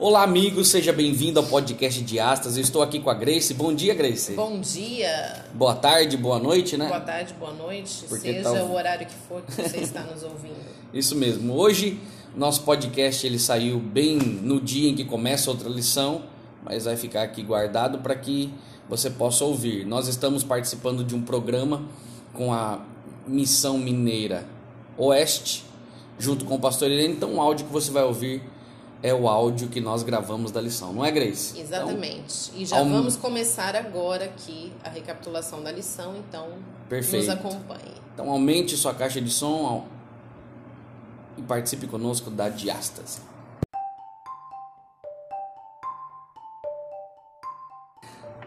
Olá, 0.00 0.22
amigos, 0.22 0.68
seja 0.68 0.92
bem-vindo 0.92 1.40
ao 1.40 1.46
podcast 1.46 2.00
de 2.04 2.20
Astas. 2.20 2.56
Eu 2.56 2.62
estou 2.62 2.82
aqui 2.82 3.00
com 3.00 3.10
a 3.10 3.14
Grace. 3.14 3.52
Bom 3.52 3.74
dia, 3.74 3.94
Grace. 3.94 4.32
Bom 4.32 4.60
dia. 4.60 5.44
Boa 5.52 5.74
tarde, 5.74 6.16
boa 6.16 6.38
noite, 6.38 6.76
né? 6.76 6.86
Boa 6.86 7.00
tarde, 7.00 7.34
boa 7.34 7.52
noite, 7.52 8.04
Porque 8.08 8.32
seja 8.34 8.44
tá- 8.44 8.62
o 8.62 8.74
horário 8.74 9.06
que 9.06 9.14
for 9.28 9.42
que 9.42 9.52
você 9.52 9.78
está 9.78 10.02
nos 10.02 10.22
ouvindo. 10.22 10.54
Isso 10.94 11.16
mesmo. 11.16 11.52
Hoje, 11.54 11.98
nosso 12.36 12.62
podcast 12.62 13.26
ele 13.26 13.40
saiu 13.40 13.80
bem 13.80 14.18
no 14.18 14.60
dia 14.60 14.88
em 14.88 14.94
que 14.94 15.04
começa 15.04 15.50
outra 15.50 15.68
lição, 15.68 16.22
mas 16.64 16.84
vai 16.84 16.96
ficar 16.96 17.22
aqui 17.22 17.42
guardado 17.42 17.98
para 17.98 18.14
que 18.14 18.54
você 18.88 19.10
possa 19.10 19.44
ouvir. 19.44 19.84
Nós 19.84 20.06
estamos 20.06 20.44
participando 20.44 21.02
de 21.02 21.16
um 21.16 21.22
programa 21.22 21.82
com 22.32 22.52
a 22.52 22.84
Missão 23.26 23.76
Mineira 23.76 24.46
Oeste, 24.96 25.64
junto 26.20 26.44
com 26.44 26.54
o 26.54 26.60
pastor 26.60 26.88
Irene. 26.88 27.14
Então, 27.14 27.34
o 27.34 27.40
áudio 27.40 27.66
que 27.66 27.72
você 27.72 27.90
vai 27.90 28.04
ouvir 28.04 28.42
é 29.02 29.14
o 29.14 29.28
áudio 29.28 29.68
que 29.68 29.80
nós 29.80 30.02
gravamos 30.02 30.50
da 30.50 30.60
lição, 30.60 30.92
não 30.92 31.04
é, 31.04 31.10
Grace? 31.10 31.58
Exatamente. 31.58 32.50
E 32.56 32.64
já 32.66 32.78
ao- 32.78 32.84
vamos 32.84 33.16
começar 33.16 33.76
agora 33.76 34.24
aqui 34.24 34.72
a 34.84 34.88
recapitulação 34.88 35.62
da 35.62 35.70
lição, 35.70 36.16
então 36.16 36.48
Perfeito. 36.88 37.26
nos 37.26 37.34
acompanhe. 37.34 37.94
Então 38.14 38.28
aumente 38.30 38.76
sua 38.76 38.92
caixa 38.94 39.20
de 39.20 39.30
som 39.30 39.66
ao- 39.66 39.86
e 41.36 41.42
participe 41.42 41.86
conosco 41.86 42.30
da 42.30 42.48
diástase. 42.48 43.20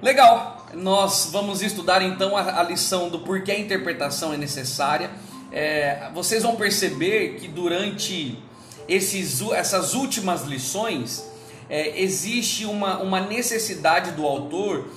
Legal, 0.02 0.66
nós 0.74 1.30
vamos 1.32 1.62
estudar 1.62 2.02
então 2.02 2.36
a, 2.36 2.60
a 2.60 2.64
lição 2.64 3.08
do 3.10 3.20
porquê 3.20 3.52
a 3.52 3.60
interpretação 3.60 4.34
é 4.34 4.38
necessária. 4.38 5.12
É, 5.52 6.10
vocês 6.14 6.42
vão 6.44 6.56
perceber 6.56 7.36
que 7.40 7.48
durante 7.48 8.42
esses, 8.88 9.42
essas 9.54 9.94
últimas 9.94 10.44
lições 10.44 11.26
é, 11.70 12.02
existe 12.02 12.66
uma, 12.66 13.00
uma 13.00 13.22
necessidade 13.22 14.12
do 14.12 14.26
autor 14.26 14.88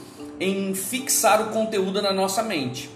em 0.40 0.74
fixar 0.74 1.40
o 1.40 1.50
conteúdo 1.50 2.02
na 2.02 2.12
nossa 2.12 2.42
mente. 2.42 2.90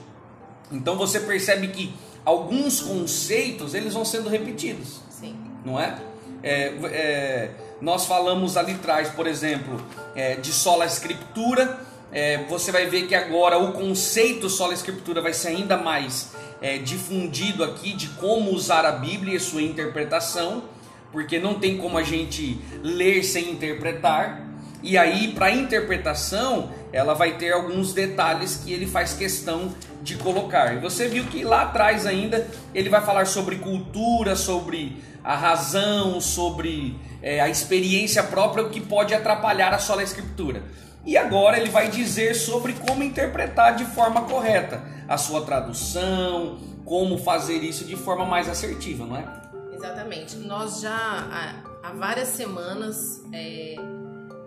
Então 0.71 0.97
você 0.97 1.21
percebe 1.21 1.69
que 1.69 1.95
alguns 2.25 2.81
conceitos 2.81 3.75
eles 3.75 3.95
vão 3.95 4.05
sendo 4.05 4.29
repetidos, 4.29 5.01
Sim. 5.11 5.37
não 5.65 5.81
é? 5.81 5.99
É, 6.43 6.75
é, 6.85 7.51
nós 7.81 8.07
falamos 8.07 8.57
ali 8.57 8.73
atrás, 8.73 9.09
por 9.09 9.27
exemplo, 9.27 9.81
é, 10.15 10.35
de 10.37 10.53
sola 10.53 10.85
escritura. 10.85 11.81
É, 12.11 12.45
você 12.45 12.73
vai 12.73 12.87
ver 12.87 13.07
que 13.07 13.15
agora 13.15 13.59
o 13.59 13.73
conceito 13.73 14.49
sola 14.49 14.73
escritura 14.73 15.21
vai 15.21 15.33
ser 15.33 15.49
ainda 15.49 15.77
mais 15.77 16.33
é, 16.61 16.79
difundido 16.79 17.63
aqui 17.63 17.93
de 17.93 18.09
como 18.11 18.51
usar 18.51 18.85
a 18.85 18.93
Bíblia 18.93 19.37
e 19.37 19.41
sua 19.41 19.63
interpretação, 19.63 20.65
porque 21.13 21.39
não 21.39 21.55
tem 21.55 21.79
como 21.79 21.99
a 21.99 22.03
gente 22.03 22.61
ler 22.83 23.23
sem 23.23 23.51
interpretar. 23.51 24.47
E 24.83 24.97
aí, 24.97 25.33
para 25.33 25.47
a 25.47 25.51
interpretação, 25.51 26.71
ela 26.93 27.15
vai 27.15 27.37
ter 27.37 27.53
alguns 27.53 27.93
detalhes 27.93 28.63
que 28.65 28.73
ele 28.73 28.87
faz 28.87 29.13
questão 29.13 29.75
de 30.03 30.17
colocar. 30.17 30.75
E 30.75 30.79
você 30.79 31.09
viu 31.09 31.25
que 31.25 31.43
lá 31.43 31.63
atrás 31.63 32.07
ainda 32.07 32.47
ele 32.75 32.89
vai 32.89 33.05
falar 33.05 33.27
sobre 33.27 33.57
cultura, 33.57 34.37
sobre 34.37 35.03
a 35.25 35.35
razão, 35.35 36.21
sobre 36.21 36.97
é, 37.21 37.41
a 37.41 37.49
experiência 37.49 38.23
própria, 38.23 38.65
o 38.65 38.71
que 38.71 38.81
pode 38.81 39.13
atrapalhar 39.13 39.75
a 39.75 39.79
sola 39.79 40.03
escritura. 40.03 40.63
E 41.05 41.17
agora 41.17 41.59
ele 41.59 41.71
vai 41.71 41.89
dizer 41.89 42.35
sobre 42.35 42.73
como 42.75 43.03
interpretar 43.03 43.75
de 43.77 43.85
forma 43.85 44.23
correta 44.23 44.83
a 45.09 45.17
sua 45.17 45.41
tradução, 45.41 46.59
como 46.85 47.19
fazer 47.19 47.59
isso 47.63 47.85
de 47.85 47.97
forma 47.97 48.25
mais 48.25 48.49
assertiva, 48.49 49.05
não 49.05 49.17
é? 49.17 49.48
Exatamente. 49.79 50.37
Nós 50.39 50.81
já 50.81 50.91
há, 50.93 51.89
há 51.89 51.93
várias 51.93 52.29
semanas 52.29 53.23
é, 53.33 53.77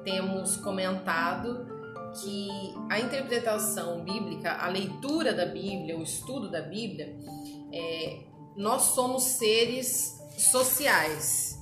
temos 0.03 0.57
comentado 0.57 1.65
que 2.21 2.49
a 2.89 2.99
interpretação 2.99 4.03
bíblica, 4.03 4.51
a 4.51 4.67
leitura 4.67 5.33
da 5.33 5.45
Bíblia, 5.45 5.97
o 5.97 6.03
estudo 6.03 6.51
da 6.51 6.61
Bíblia, 6.61 7.15
é, 7.71 8.19
nós 8.57 8.81
somos 8.93 9.23
seres 9.23 10.19
sociais, 10.37 11.57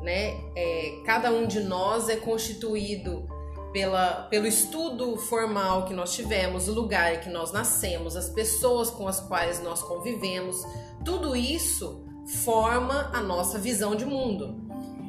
né? 0.00 0.30
É, 0.56 1.02
cada 1.04 1.30
um 1.30 1.46
de 1.46 1.60
nós 1.60 2.08
é 2.08 2.16
constituído 2.16 3.28
pela, 3.74 4.22
pelo 4.30 4.46
estudo 4.46 5.18
formal 5.18 5.84
que 5.84 5.92
nós 5.92 6.14
tivemos, 6.14 6.66
o 6.66 6.72
lugar 6.72 7.20
que 7.20 7.28
nós 7.28 7.52
nascemos, 7.52 8.16
as 8.16 8.30
pessoas 8.30 8.88
com 8.88 9.06
as 9.06 9.20
quais 9.20 9.62
nós 9.62 9.82
convivemos, 9.82 10.56
tudo 11.04 11.36
isso 11.36 12.01
forma 12.26 13.10
a 13.12 13.20
nossa 13.20 13.58
visão 13.58 13.94
de 13.94 14.04
mundo. 14.04 14.60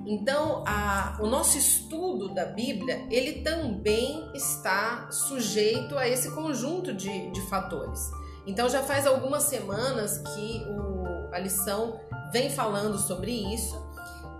Então, 0.06 0.64
a- 0.68 1.18
o 1.22 1.28
nosso 1.28 1.58
estudo 1.58 2.34
da 2.34 2.46
Bíblia, 2.46 3.08
ele 3.10 3.42
também 3.42 4.30
está 4.34 5.10
sujeito 5.12 5.98
a 5.98 6.08
esse 6.08 6.32
conjunto 6.32 6.94
de, 6.94 7.32
de 7.32 7.42
fatores. 7.50 8.02
Então, 8.46 8.68
já 8.68 8.84
faz 8.84 9.08
algumas 9.08 9.44
semanas 9.44 10.18
que 10.18 10.66
o- 10.68 11.34
a 11.34 11.40
lição 11.40 12.00
vem 12.34 12.50
falando 12.50 12.98
sobre 12.98 13.32
isso 13.32 13.82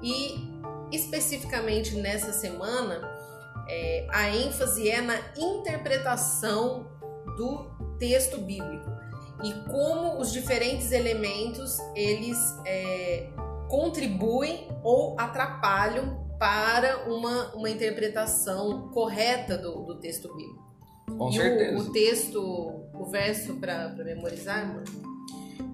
e, 0.02 0.36
especificamente 0.92 1.96
nessa 1.96 2.34
semana, 2.34 3.02
é, 3.70 4.06
a 4.12 4.30
ênfase 4.36 4.90
é 4.90 5.00
na 5.00 5.16
interpretação 5.38 6.88
do 7.38 7.72
texto 7.98 8.38
bíblico 8.42 8.92
e 9.42 9.54
como 9.70 10.20
os 10.20 10.32
diferentes 10.32 10.92
elementos 10.92 11.78
eles 11.96 12.38
é, 12.66 13.30
contribuem 13.70 14.68
ou 14.84 15.16
atrapalham 15.20 16.24
para 16.38 17.10
uma, 17.10 17.56
uma 17.56 17.70
interpretação 17.70 18.90
correta 18.90 19.58
do, 19.58 19.84
do 19.84 20.00
texto 20.00 20.28
bíblico. 20.36 20.64
Com 21.18 21.30
e 21.30 21.34
certeza. 21.34 21.78
O, 21.78 21.82
o 21.82 21.92
texto, 21.92 22.42
o 22.94 23.06
verso 23.06 23.56
para 23.56 23.90
memorizar, 24.04 24.68
mano? 24.68 24.84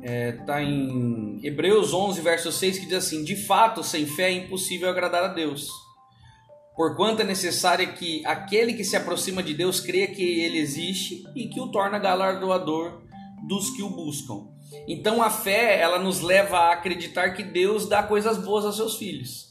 Está 0.02 0.62
em 0.62 1.40
Hebreus 1.44 1.94
11, 1.94 2.22
verso 2.22 2.52
6, 2.52 2.80
que 2.80 2.86
diz 2.86 2.98
assim: 2.98 3.24
De 3.24 3.36
fato, 3.36 3.84
sem 3.84 4.06
fé 4.06 4.30
é 4.30 4.32
impossível 4.32 4.90
agradar 4.90 5.24
a 5.24 5.28
Deus. 5.28 5.68
Porquanto 6.76 7.22
é 7.22 7.26
necessário 7.26 7.94
que 7.94 8.26
aquele 8.26 8.74
que 8.74 8.86
se 8.86 8.96
aproxima 8.96 9.44
de 9.44 9.54
Deus 9.54 9.82
creia 9.82 10.08
que 10.08 10.24
ele 10.24 10.60
existe 10.60 11.24
e 11.36 11.50
que 11.50 11.60
o 11.60 11.68
torna 11.68 12.00
galardoador 12.00 13.02
dos 13.48 13.70
que 13.72 13.84
o 13.84 13.90
buscam. 13.90 14.48
Então 14.88 15.22
a 15.22 15.30
fé, 15.30 15.80
ela 15.80 16.00
nos 16.00 16.22
leva 16.22 16.58
a 16.58 16.74
acreditar 16.74 17.32
que 17.32 17.44
Deus 17.44 17.88
dá 17.88 18.04
coisas 18.04 18.38
boas 18.38 18.66
aos 18.66 18.76
seus 18.76 18.98
filhos. 18.98 19.50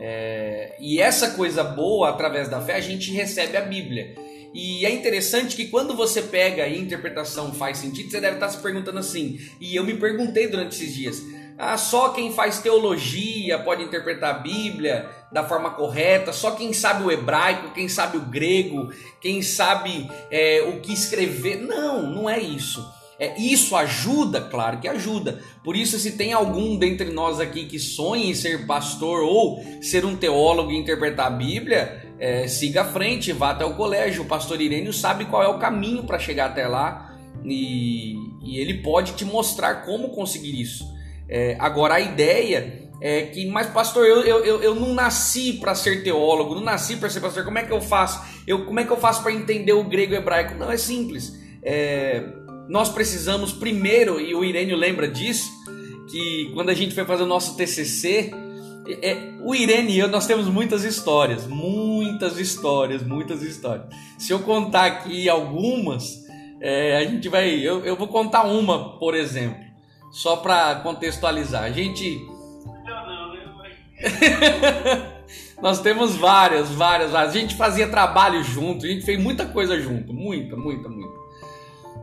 É, 0.00 0.76
e 0.80 1.00
essa 1.00 1.32
coisa 1.32 1.64
boa, 1.64 2.10
através 2.10 2.48
da 2.48 2.60
fé, 2.60 2.74
a 2.74 2.80
gente 2.80 3.10
recebe 3.12 3.56
a 3.56 3.62
Bíblia. 3.62 4.14
E 4.54 4.86
é 4.86 4.90
interessante 4.90 5.56
que 5.56 5.66
quando 5.66 5.94
você 5.94 6.22
pega 6.22 6.66
e 6.66 6.74
a 6.74 6.78
interpretação 6.78 7.52
faz 7.52 7.78
sentido, 7.78 8.10
você 8.10 8.20
deve 8.20 8.34
estar 8.34 8.48
se 8.48 8.58
perguntando 8.58 8.98
assim. 8.98 9.38
E 9.60 9.76
eu 9.76 9.84
me 9.84 9.94
perguntei 9.94 10.48
durante 10.48 10.74
esses 10.74 10.94
dias: 10.94 11.22
ah, 11.58 11.76
só 11.76 12.10
quem 12.10 12.32
faz 12.32 12.60
teologia 12.60 13.58
pode 13.58 13.82
interpretar 13.82 14.36
a 14.36 14.38
Bíblia 14.38 15.08
da 15.30 15.44
forma 15.44 15.70
correta, 15.70 16.32
só 16.32 16.52
quem 16.52 16.72
sabe 16.72 17.04
o 17.04 17.10
hebraico, 17.10 17.74
quem 17.74 17.88
sabe 17.88 18.16
o 18.16 18.22
grego, 18.22 18.90
quem 19.20 19.42
sabe 19.42 20.08
é, 20.30 20.62
o 20.62 20.80
que 20.80 20.92
escrever. 20.92 21.56
Não, 21.56 22.02
não 22.02 22.30
é 22.30 22.40
isso. 22.40 22.97
É, 23.18 23.36
isso 23.36 23.74
ajuda, 23.74 24.40
claro 24.42 24.78
que 24.78 24.86
ajuda. 24.86 25.40
Por 25.64 25.76
isso, 25.76 25.98
se 25.98 26.12
tem 26.12 26.32
algum 26.32 26.76
dentre 26.76 27.10
nós 27.10 27.40
aqui 27.40 27.66
que 27.66 27.78
sonha 27.78 28.26
em 28.26 28.34
ser 28.34 28.64
pastor 28.64 29.22
ou 29.24 29.60
ser 29.82 30.04
um 30.04 30.16
teólogo 30.16 30.70
e 30.70 30.76
interpretar 30.76 31.26
a 31.26 31.30
Bíblia, 31.30 32.12
é, 32.18 32.46
siga 32.46 32.82
à 32.82 32.84
frente, 32.84 33.32
vá 33.32 33.50
até 33.50 33.64
o 33.64 33.74
colégio. 33.74 34.22
O 34.22 34.26
pastor 34.26 34.60
Irênio 34.60 34.92
sabe 34.92 35.24
qual 35.24 35.42
é 35.42 35.48
o 35.48 35.58
caminho 35.58 36.04
para 36.04 36.18
chegar 36.18 36.46
até 36.46 36.68
lá 36.68 37.16
e, 37.44 38.14
e 38.44 38.58
ele 38.58 38.82
pode 38.82 39.12
te 39.14 39.24
mostrar 39.24 39.84
como 39.84 40.10
conseguir 40.10 40.60
isso. 40.60 40.84
É, 41.28 41.56
agora, 41.58 41.94
a 41.94 42.00
ideia 42.00 42.88
é 43.00 43.22
que, 43.22 43.46
mas 43.46 43.66
pastor, 43.68 44.06
eu, 44.06 44.22
eu, 44.22 44.62
eu, 44.62 44.74
não 44.74 44.94
nasci 44.94 45.54
para 45.54 45.74
ser 45.74 46.02
teólogo, 46.02 46.54
não 46.54 46.62
nasci 46.62 46.96
para 46.96 47.10
ser 47.10 47.20
pastor, 47.20 47.44
como 47.44 47.58
é 47.58 47.64
que 47.64 47.72
eu 47.72 47.80
faço? 47.80 48.20
Eu, 48.46 48.64
como 48.64 48.80
é 48.80 48.84
que 48.84 48.90
eu 48.90 48.96
faço 48.96 49.22
para 49.22 49.32
entender 49.32 49.72
o 49.72 49.84
grego 49.84 50.14
e 50.14 50.16
o 50.16 50.20
hebraico? 50.20 50.54
Não, 50.54 50.70
é 50.70 50.76
simples. 50.76 51.38
É, 51.62 52.37
nós 52.68 52.88
precisamos 52.88 53.52
primeiro, 53.52 54.20
e 54.20 54.34
o 54.34 54.44
Irênio 54.44 54.76
lembra 54.76 55.08
disso, 55.08 55.50
que 56.10 56.50
quando 56.54 56.70
a 56.70 56.74
gente 56.74 56.94
foi 56.94 57.04
fazer 57.04 57.22
o 57.22 57.26
nosso 57.26 57.56
TCC, 57.56 58.32
é, 59.02 59.34
o 59.42 59.54
Irene 59.54 59.92
e 59.92 59.98
eu, 59.98 60.08
nós 60.08 60.26
temos 60.26 60.46
muitas 60.48 60.82
histórias, 60.82 61.46
muitas 61.46 62.38
histórias, 62.38 63.02
muitas 63.02 63.42
histórias. 63.42 63.86
Se 64.16 64.32
eu 64.32 64.40
contar 64.40 64.86
aqui 64.86 65.28
algumas, 65.28 66.24
é, 66.60 66.96
a 66.96 67.04
gente 67.04 67.28
vai. 67.28 67.50
Eu, 67.50 67.84
eu 67.84 67.96
vou 67.96 68.08
contar 68.08 68.44
uma, 68.44 68.98
por 68.98 69.14
exemplo, 69.14 69.62
só 70.10 70.36
para 70.36 70.76
contextualizar. 70.76 71.64
A 71.64 71.70
gente. 71.70 72.18
Não, 72.84 73.06
não, 73.06 73.28
nós 75.60 75.80
temos 75.80 76.16
várias, 76.16 76.70
várias, 76.70 77.10
várias. 77.10 77.36
A 77.36 77.38
gente 77.38 77.56
fazia 77.56 77.88
trabalho 77.88 78.42
junto, 78.42 78.86
a 78.86 78.88
gente 78.88 79.04
fez 79.04 79.20
muita 79.20 79.44
coisa 79.44 79.78
junto, 79.80 80.14
muita, 80.14 80.56
muita, 80.56 80.88
muita. 80.88 80.97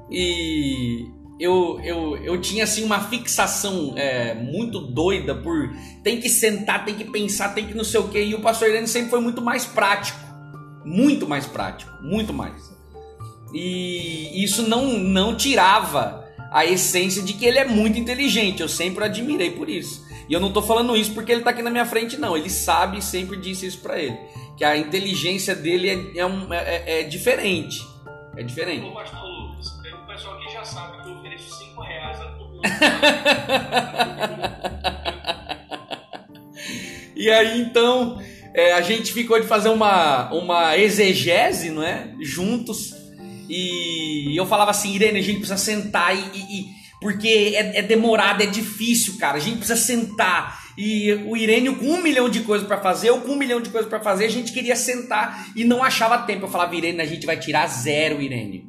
E 0.09 1.07
eu, 1.39 1.79
eu, 1.83 2.17
eu 2.17 2.39
tinha 2.39 2.63
assim 2.63 2.83
uma 2.83 3.01
fixação 3.01 3.93
é, 3.97 4.33
muito 4.33 4.79
doida 4.79 5.35
por 5.35 5.69
tem 6.03 6.19
que 6.19 6.29
sentar, 6.29 6.85
tem 6.85 6.95
que 6.95 7.05
pensar, 7.05 7.49
tem 7.53 7.67
que 7.67 7.73
não 7.73 7.83
sei 7.83 7.99
o 7.99 8.07
que. 8.07 8.21
E 8.21 8.35
o 8.35 8.41
pastor 8.41 8.69
Irene 8.69 8.87
sempre 8.87 9.09
foi 9.09 9.19
muito 9.19 9.41
mais 9.41 9.65
prático. 9.65 10.19
Muito 10.85 11.27
mais 11.27 11.45
prático, 11.45 11.91
muito 12.03 12.31
mais. 12.31 12.73
E 13.53 14.43
isso 14.43 14.63
não, 14.63 14.99
não 14.99 15.35
tirava 15.35 16.25
a 16.51 16.65
essência 16.65 17.23
de 17.23 17.33
que 17.33 17.45
ele 17.45 17.57
é 17.57 17.65
muito 17.65 17.97
inteligente. 17.97 18.61
Eu 18.61 18.69
sempre 18.69 19.03
o 19.03 19.05
admirei 19.05 19.51
por 19.51 19.69
isso. 19.69 20.05
E 20.29 20.33
eu 20.33 20.39
não 20.39 20.51
tô 20.51 20.61
falando 20.61 20.95
isso 20.95 21.13
porque 21.13 21.31
ele 21.31 21.41
tá 21.41 21.49
aqui 21.49 21.61
na 21.61 21.69
minha 21.69 21.85
frente, 21.85 22.17
não. 22.17 22.37
Ele 22.37 22.49
sabe 22.49 22.99
e 22.99 23.01
sempre 23.01 23.37
disse 23.37 23.65
isso 23.65 23.79
para 23.79 23.99
ele. 23.99 24.17
Que 24.57 24.63
a 24.63 24.77
inteligência 24.77 25.55
dele 25.55 25.89
é, 25.89 25.93
é, 25.93 26.23
é, 26.53 26.99
é 27.01 27.03
diferente. 27.03 27.85
É 28.37 28.43
diferente. 28.43 28.85
Ô, 28.85 28.93
pastor 28.93 29.24
e 37.15 37.29
aí 37.29 37.61
então 37.61 38.19
é, 38.55 38.73
a 38.73 38.81
gente 38.81 39.11
ficou 39.11 39.39
de 39.39 39.45
fazer 39.45 39.69
uma, 39.69 40.31
uma 40.31 40.77
exegese, 40.77 41.69
não 41.69 41.83
é? 41.83 42.13
Juntos. 42.21 42.95
E 43.49 44.33
eu 44.35 44.45
falava 44.45 44.71
assim, 44.71 44.93
Irene, 44.93 45.19
a 45.19 45.21
gente 45.21 45.39
precisa 45.39 45.57
sentar 45.57 46.15
e, 46.15 46.19
e, 46.19 46.65
porque 47.01 47.53
é, 47.53 47.79
é, 47.79 47.81
demorado, 47.81 48.41
é 48.41 48.45
difícil, 48.45 49.17
cara. 49.17 49.37
A 49.37 49.41
gente 49.41 49.57
precisa 49.57 49.79
sentar. 49.79 50.63
E 50.77 51.13
o 51.27 51.35
Irênio 51.35 51.75
com 51.75 51.85
um 51.85 52.01
milhão 52.01 52.29
de 52.29 52.41
coisas 52.41 52.65
para 52.65 52.77
fazer, 52.77 53.09
eu 53.09 53.21
com 53.21 53.33
um 53.33 53.37
milhão 53.37 53.61
de 53.61 53.69
coisas 53.69 53.89
para 53.89 53.99
fazer, 53.99 54.25
a 54.25 54.29
gente 54.29 54.51
queria 54.51 54.75
sentar 54.75 55.47
e 55.55 55.65
não 55.65 55.83
achava 55.83 56.19
tempo. 56.19 56.45
Eu 56.45 56.49
falava, 56.49 56.75
Irene, 56.75 57.01
a 57.01 57.05
gente 57.05 57.25
vai 57.25 57.37
tirar 57.37 57.67
zero, 57.67 58.21
Irênio. 58.21 58.63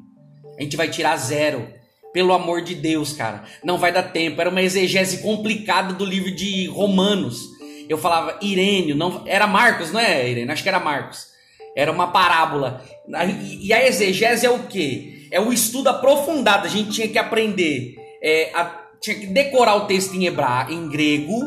A 0.58 0.62
gente 0.62 0.76
vai 0.76 0.88
tirar 0.88 1.16
zero. 1.16 1.68
Pelo 2.16 2.32
amor 2.32 2.62
de 2.62 2.74
Deus, 2.74 3.12
cara. 3.12 3.44
Não 3.62 3.76
vai 3.76 3.92
dar 3.92 4.04
tempo. 4.04 4.40
Era 4.40 4.48
uma 4.48 4.62
exegese 4.62 5.18
complicada 5.18 5.92
do 5.92 6.02
livro 6.02 6.34
de 6.34 6.66
Romanos. 6.68 7.50
Eu 7.90 7.98
falava, 7.98 8.38
Irênio, 8.40 8.96
não. 8.96 9.22
Era 9.26 9.46
Marcos, 9.46 9.92
não 9.92 10.00
é, 10.00 10.26
Irênio? 10.26 10.50
Acho 10.50 10.62
que 10.62 10.68
era 10.70 10.80
Marcos. 10.80 11.26
Era 11.76 11.92
uma 11.92 12.06
parábola. 12.06 12.82
E 13.60 13.70
a 13.70 13.86
exegese 13.86 14.46
é 14.46 14.50
o 14.50 14.60
quê? 14.60 15.28
É 15.30 15.38
o 15.38 15.52
estudo 15.52 15.90
aprofundado. 15.90 16.66
A 16.66 16.70
gente 16.70 16.92
tinha 16.92 17.06
que 17.06 17.18
aprender. 17.18 17.96
É, 18.22 18.50
a, 18.54 18.64
tinha 18.98 19.18
que 19.18 19.26
decorar 19.26 19.74
o 19.74 19.84
texto 19.84 20.14
em 20.14 20.24
hebraico, 20.24 20.72
em 20.72 20.88
grego, 20.88 21.42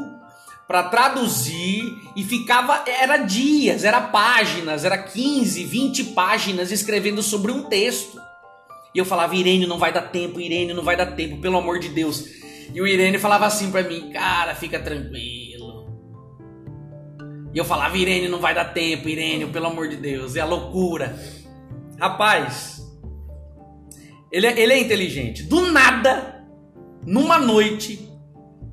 para 0.67 0.83
traduzir 0.83 1.83
e 2.15 2.23
ficava 2.23 2.83
era 2.85 3.17
dias, 3.17 3.83
era 3.83 3.99
páginas, 4.01 4.85
era 4.85 4.99
15, 4.99 5.63
20 5.63 6.03
páginas 6.13 6.71
escrevendo 6.71 7.23
sobre 7.23 7.51
um 7.51 7.63
texto. 7.63 8.18
E 8.93 8.97
eu 8.97 9.05
falava, 9.05 9.35
Irene, 9.35 9.67
não 9.67 9.77
vai 9.77 9.93
dar 9.93 10.03
tempo, 10.03 10.39
Irene, 10.39 10.73
não 10.73 10.83
vai 10.83 10.97
dar 10.97 11.07
tempo, 11.07 11.37
pelo 11.37 11.57
amor 11.57 11.79
de 11.79 11.89
Deus. 11.89 12.25
E 12.73 12.81
o 12.81 12.87
Irene 12.87 13.17
falava 13.17 13.45
assim 13.45 13.71
para 13.71 13.83
mim, 13.83 14.09
cara, 14.11 14.55
fica 14.55 14.79
tranquilo. 14.79 15.87
E 17.53 17.57
eu 17.57 17.65
falava, 17.65 17.97
Irene, 17.97 18.27
não 18.27 18.39
vai 18.39 18.53
dar 18.53 18.65
tempo, 18.65 19.09
Irene, 19.09 19.45
pelo 19.47 19.67
amor 19.67 19.87
de 19.87 19.95
Deus, 19.95 20.35
é 20.35 20.41
a 20.41 20.45
loucura. 20.45 21.17
Rapaz, 21.99 22.81
ele 24.31 24.47
é, 24.47 24.59
ele 24.59 24.73
é 24.73 24.79
inteligente. 24.79 25.43
Do 25.43 25.71
nada, 25.71 26.45
numa 27.05 27.39
noite, 27.39 28.07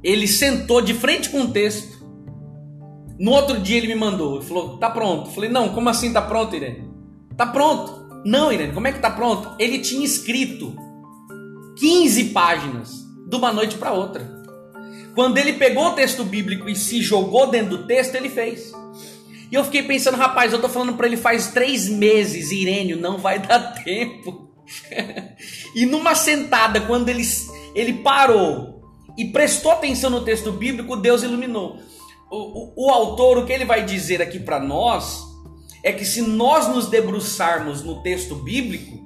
ele 0.02 0.28
sentou 0.28 0.80
de 0.80 0.94
frente 0.94 1.30
com 1.30 1.42
o 1.42 1.50
texto. 1.50 1.96
No 3.18 3.32
outro 3.32 3.58
dia 3.58 3.78
ele 3.78 3.88
me 3.88 3.94
mandou, 3.94 4.36
ele 4.36 4.44
falou, 4.44 4.76
tá 4.76 4.90
pronto. 4.90 5.30
Eu 5.30 5.34
falei, 5.34 5.50
não, 5.50 5.70
como 5.70 5.88
assim 5.88 6.12
tá 6.12 6.20
pronto, 6.20 6.54
Irene? 6.54 6.88
Tá 7.36 7.46
pronto. 7.46 8.05
Não, 8.24 8.52
Irene, 8.52 8.72
como 8.72 8.86
é 8.86 8.92
que 8.92 9.00
tá 9.00 9.10
pronto? 9.10 9.54
Ele 9.58 9.78
tinha 9.78 10.04
escrito 10.04 10.76
15 11.76 12.24
páginas 12.26 13.06
de 13.28 13.36
uma 13.36 13.52
noite 13.52 13.76
para 13.76 13.92
outra. 13.92 14.36
Quando 15.14 15.38
ele 15.38 15.54
pegou 15.54 15.88
o 15.88 15.94
texto 15.94 16.24
bíblico 16.24 16.68
e 16.68 16.76
se 16.76 17.02
jogou 17.02 17.46
dentro 17.46 17.78
do 17.78 17.86
texto, 17.86 18.14
ele 18.14 18.28
fez. 18.28 18.72
E 19.50 19.54
eu 19.54 19.64
fiquei 19.64 19.82
pensando, 19.82 20.16
rapaz, 20.16 20.52
eu 20.52 20.60
tô 20.60 20.68
falando 20.68 20.94
para 20.94 21.06
ele 21.06 21.16
faz 21.16 21.48
três 21.48 21.88
meses, 21.88 22.50
Irênio, 22.50 22.98
não 22.98 23.18
vai 23.18 23.38
dar 23.38 23.74
tempo. 23.82 24.50
e 25.74 25.86
numa 25.86 26.14
sentada, 26.14 26.80
quando 26.80 27.08
ele, 27.08 27.22
ele 27.74 27.94
parou 27.94 28.82
e 29.16 29.24
prestou 29.26 29.72
atenção 29.72 30.10
no 30.10 30.24
texto 30.24 30.52
bíblico, 30.52 30.96
Deus 30.96 31.22
iluminou. 31.22 31.78
O, 32.30 32.36
o, 32.36 32.86
o 32.86 32.90
autor, 32.90 33.38
o 33.38 33.46
que 33.46 33.52
ele 33.52 33.64
vai 33.64 33.84
dizer 33.84 34.20
aqui 34.20 34.40
para 34.40 34.58
nós, 34.58 35.22
é 35.86 35.92
que 35.92 36.04
se 36.04 36.20
nós 36.20 36.66
nos 36.66 36.88
debruçarmos 36.88 37.80
no 37.80 38.02
texto 38.02 38.34
bíblico, 38.34 38.98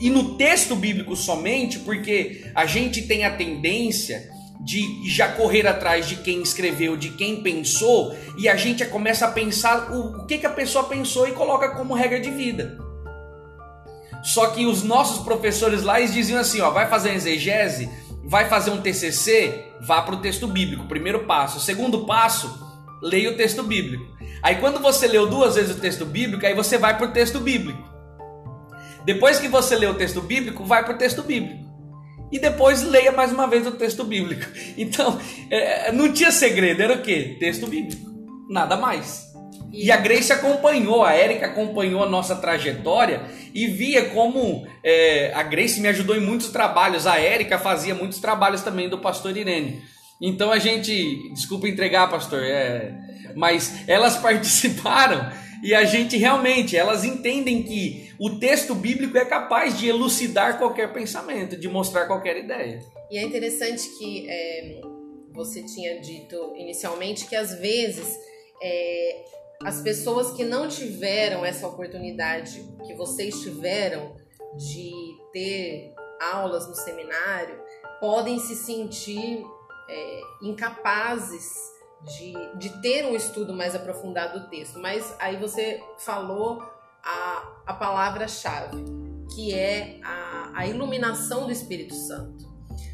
e 0.00 0.10
no 0.10 0.36
texto 0.36 0.74
bíblico 0.74 1.14
somente, 1.14 1.78
porque 1.78 2.44
a 2.52 2.66
gente 2.66 3.02
tem 3.02 3.24
a 3.24 3.36
tendência 3.36 4.28
de 4.60 5.08
já 5.08 5.28
correr 5.28 5.68
atrás 5.68 6.08
de 6.08 6.16
quem 6.16 6.42
escreveu, 6.42 6.96
de 6.96 7.10
quem 7.10 7.44
pensou, 7.44 8.12
e 8.36 8.48
a 8.48 8.56
gente 8.56 8.84
começa 8.86 9.26
a 9.26 9.30
pensar 9.30 9.94
o, 9.94 10.26
que, 10.26 10.38
que 10.38 10.46
a 10.46 10.50
pessoa 10.50 10.82
pensou 10.82 11.28
e 11.28 11.32
coloca 11.32 11.68
como 11.76 11.94
regra 11.94 12.18
de 12.18 12.30
vida. 12.32 12.76
Só 14.24 14.48
que 14.48 14.66
os 14.66 14.82
nossos 14.82 15.24
professores 15.24 15.84
lá 15.84 16.00
eles 16.00 16.12
diziam 16.12 16.40
assim: 16.40 16.60
ó, 16.60 16.70
vai 16.70 16.88
fazer 16.88 17.14
exegese, 17.14 17.88
vai 18.24 18.48
fazer 18.48 18.72
um 18.72 18.80
TCC, 18.80 19.66
vá 19.80 20.02
para 20.02 20.16
o 20.16 20.20
texto 20.20 20.48
bíblico, 20.48 20.88
primeiro 20.88 21.20
passo. 21.20 21.60
Segundo 21.60 22.04
passo, 22.04 22.52
leia 23.00 23.30
o 23.30 23.36
texto 23.36 23.62
bíblico. 23.62 24.12
Aí 24.44 24.56
quando 24.56 24.78
você 24.78 25.06
leu 25.06 25.26
duas 25.26 25.54
vezes 25.54 25.74
o 25.74 25.80
texto 25.80 26.04
bíblico, 26.04 26.44
aí 26.44 26.52
você 26.52 26.76
vai 26.76 26.98
para 26.98 27.06
o 27.06 27.12
texto 27.12 27.40
bíblico. 27.40 27.82
Depois 29.02 29.38
que 29.38 29.48
você 29.48 29.74
lê 29.74 29.86
o 29.86 29.94
texto 29.94 30.20
bíblico, 30.20 30.62
vai 30.64 30.84
para 30.84 30.94
o 30.94 30.98
texto 30.98 31.22
bíblico. 31.22 31.64
E 32.30 32.38
depois 32.38 32.82
leia 32.82 33.10
mais 33.10 33.32
uma 33.32 33.46
vez 33.46 33.66
o 33.66 33.72
texto 33.72 34.04
bíblico. 34.04 34.44
Então, 34.76 35.18
é, 35.50 35.90
não 35.92 36.12
tinha 36.12 36.30
segredo, 36.30 36.82
era 36.82 36.92
o 36.92 37.00
quê? 37.00 37.38
Texto 37.40 37.66
bíblico. 37.66 38.02
Nada 38.50 38.76
mais. 38.76 39.32
E 39.72 39.90
a 39.90 39.96
Grace 39.96 40.30
acompanhou, 40.30 41.02
a 41.02 41.14
Érica 41.14 41.46
acompanhou 41.46 42.02
a 42.02 42.08
nossa 42.08 42.36
trajetória 42.36 43.22
e 43.54 43.66
via 43.66 44.10
como 44.10 44.66
é, 44.84 45.32
a 45.34 45.42
Grace 45.42 45.80
me 45.80 45.88
ajudou 45.88 46.14
em 46.16 46.20
muitos 46.20 46.50
trabalhos. 46.50 47.06
A 47.06 47.18
Érica 47.18 47.58
fazia 47.58 47.94
muitos 47.94 48.18
trabalhos 48.18 48.60
também 48.60 48.90
do 48.90 48.98
pastor 48.98 49.34
Irene. 49.36 49.82
Então 50.20 50.52
a 50.52 50.58
gente, 50.58 51.32
desculpa 51.32 51.66
entregar, 51.66 52.10
pastor, 52.10 52.42
é, 52.42 52.92
mas 53.34 53.88
elas 53.88 54.16
participaram 54.22 55.30
e 55.64 55.74
a 55.74 55.82
gente 55.84 56.18
realmente, 56.18 56.76
elas 56.76 57.04
entendem 57.04 57.62
que 57.62 58.12
o 58.18 58.38
texto 58.38 58.74
bíblico 58.74 59.16
é 59.16 59.24
capaz 59.24 59.78
de 59.78 59.88
elucidar 59.88 60.58
qualquer 60.58 60.92
pensamento, 60.92 61.56
de 61.56 61.68
mostrar 61.68 62.06
qualquer 62.06 62.36
ideia. 62.36 62.80
E 63.10 63.16
é 63.16 63.22
interessante 63.22 63.88
que 63.96 64.28
é, 64.28 64.82
você 65.32 65.62
tinha 65.62 66.00
dito 66.02 66.54
inicialmente 66.56 67.24
que 67.24 67.34
às 67.34 67.54
vezes 67.54 68.14
é, 68.62 69.24
as 69.64 69.80
pessoas 69.80 70.32
que 70.32 70.44
não 70.44 70.68
tiveram 70.68 71.46
essa 71.46 71.66
oportunidade 71.66 72.62
que 72.86 72.92
vocês 72.92 73.40
tiveram 73.40 74.14
de 74.58 74.92
ter 75.32 75.94
aulas 76.20 76.68
no 76.68 76.74
seminário 76.74 77.58
podem 78.00 78.38
se 78.38 78.54
sentir 78.54 79.42
é, 79.88 80.20
incapazes 80.42 81.73
de, 82.04 82.58
de 82.58 82.80
ter 82.80 83.06
um 83.06 83.14
estudo 83.16 83.52
mais 83.54 83.74
aprofundado 83.74 84.40
do 84.40 84.48
texto. 84.48 84.78
Mas 84.78 85.14
aí 85.18 85.36
você 85.36 85.82
falou 85.98 86.62
a, 87.02 87.62
a 87.66 87.74
palavra-chave, 87.74 88.84
que 89.34 89.54
é 89.54 89.98
a, 90.02 90.52
a 90.54 90.66
iluminação 90.66 91.46
do 91.46 91.52
Espírito 91.52 91.94
Santo. 91.94 92.52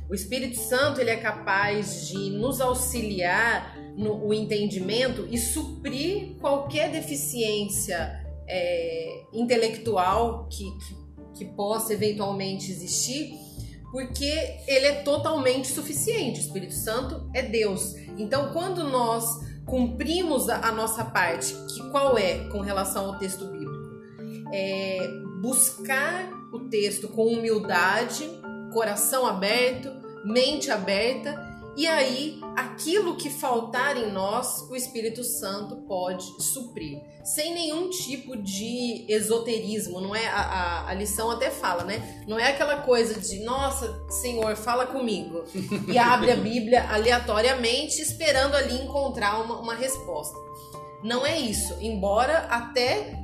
O 0.09 0.15
Espírito 0.15 0.59
Santo 0.59 1.01
ele 1.01 1.11
é 1.11 1.17
capaz 1.17 2.09
de 2.09 2.31
nos 2.31 2.61
auxiliar 2.61 3.77
no 3.97 4.27
o 4.27 4.35
entendimento 4.35 5.27
e 5.31 5.39
suprir 5.39 6.37
qualquer 6.41 6.91
deficiência 6.91 8.21
é, 8.49 9.23
intelectual 9.33 10.49
que, 10.49 10.65
que, 10.65 10.97
que 11.39 11.45
possa 11.55 11.93
eventualmente 11.93 12.71
existir 12.73 13.39
porque 13.91 14.33
ele 14.67 14.87
é 14.87 15.03
totalmente 15.03 15.69
suficiente. 15.69 16.41
O 16.41 16.43
Espírito 16.43 16.75
Santo 16.75 17.29
é 17.35 17.43
Deus. 17.43 17.95
Então, 18.17 18.53
quando 18.53 18.85
nós 18.85 19.25
cumprimos 19.67 20.49
a, 20.49 20.73
nossa 20.73 21.05
parte, 21.05 21.55
que 21.73 21.91
qual 21.91 22.19
é 22.19 22.49
com 22.49 22.61
relação 22.61 23.07
ao 23.07 23.19
texto 23.19 23.47
bíblico? 23.47 23.71
É 24.53 24.99
buscar 25.41 26.29
o 26.53 26.69
texto 26.69 27.09
com 27.09 27.27
humildade, 27.27 28.29
coração 28.73 29.27
aberto, 29.27 29.91
mente 30.25 30.71
aberta 30.71 31.50
E 31.77 31.87
aí, 31.87 32.41
aquilo 32.57 33.17
que 33.17 33.31
faltar 33.31 33.97
em 33.97 34.11
nós, 34.11 34.69
o 34.69 34.75
Espírito 34.75 35.23
Santo 35.23 35.77
pode 35.87 36.25
suprir, 36.43 37.01
sem 37.25 37.55
nenhum 37.55 37.89
tipo 37.91 38.37
de 38.37 39.05
esoterismo. 39.09 40.01
Não 40.01 40.15
é 40.15 40.27
a, 40.27 40.41
a, 40.41 40.91
a 40.91 40.95
lição 40.95 41.31
até 41.31 41.51
fala, 41.51 41.85
né? 41.85 42.25
Não 42.27 42.39
é 42.39 42.49
aquela 42.49 42.79
coisa 42.79 43.21
de 43.21 43.41
nossa, 43.45 44.05
Senhor, 44.09 44.57
fala 44.57 44.87
comigo 44.87 45.45
e 45.87 45.97
abre 45.97 46.33
a 46.33 46.37
Bíblia 46.37 46.91
aleatoriamente, 46.91 48.03
esperando 48.03 48.57
ali 48.57 48.83
encontrar 48.83 49.41
uma, 49.41 49.57
uma 49.61 49.75
resposta. 49.75 50.37
Não 51.03 51.25
é 51.25 51.39
isso. 51.39 51.77
Embora 51.81 52.47
até 52.51 53.17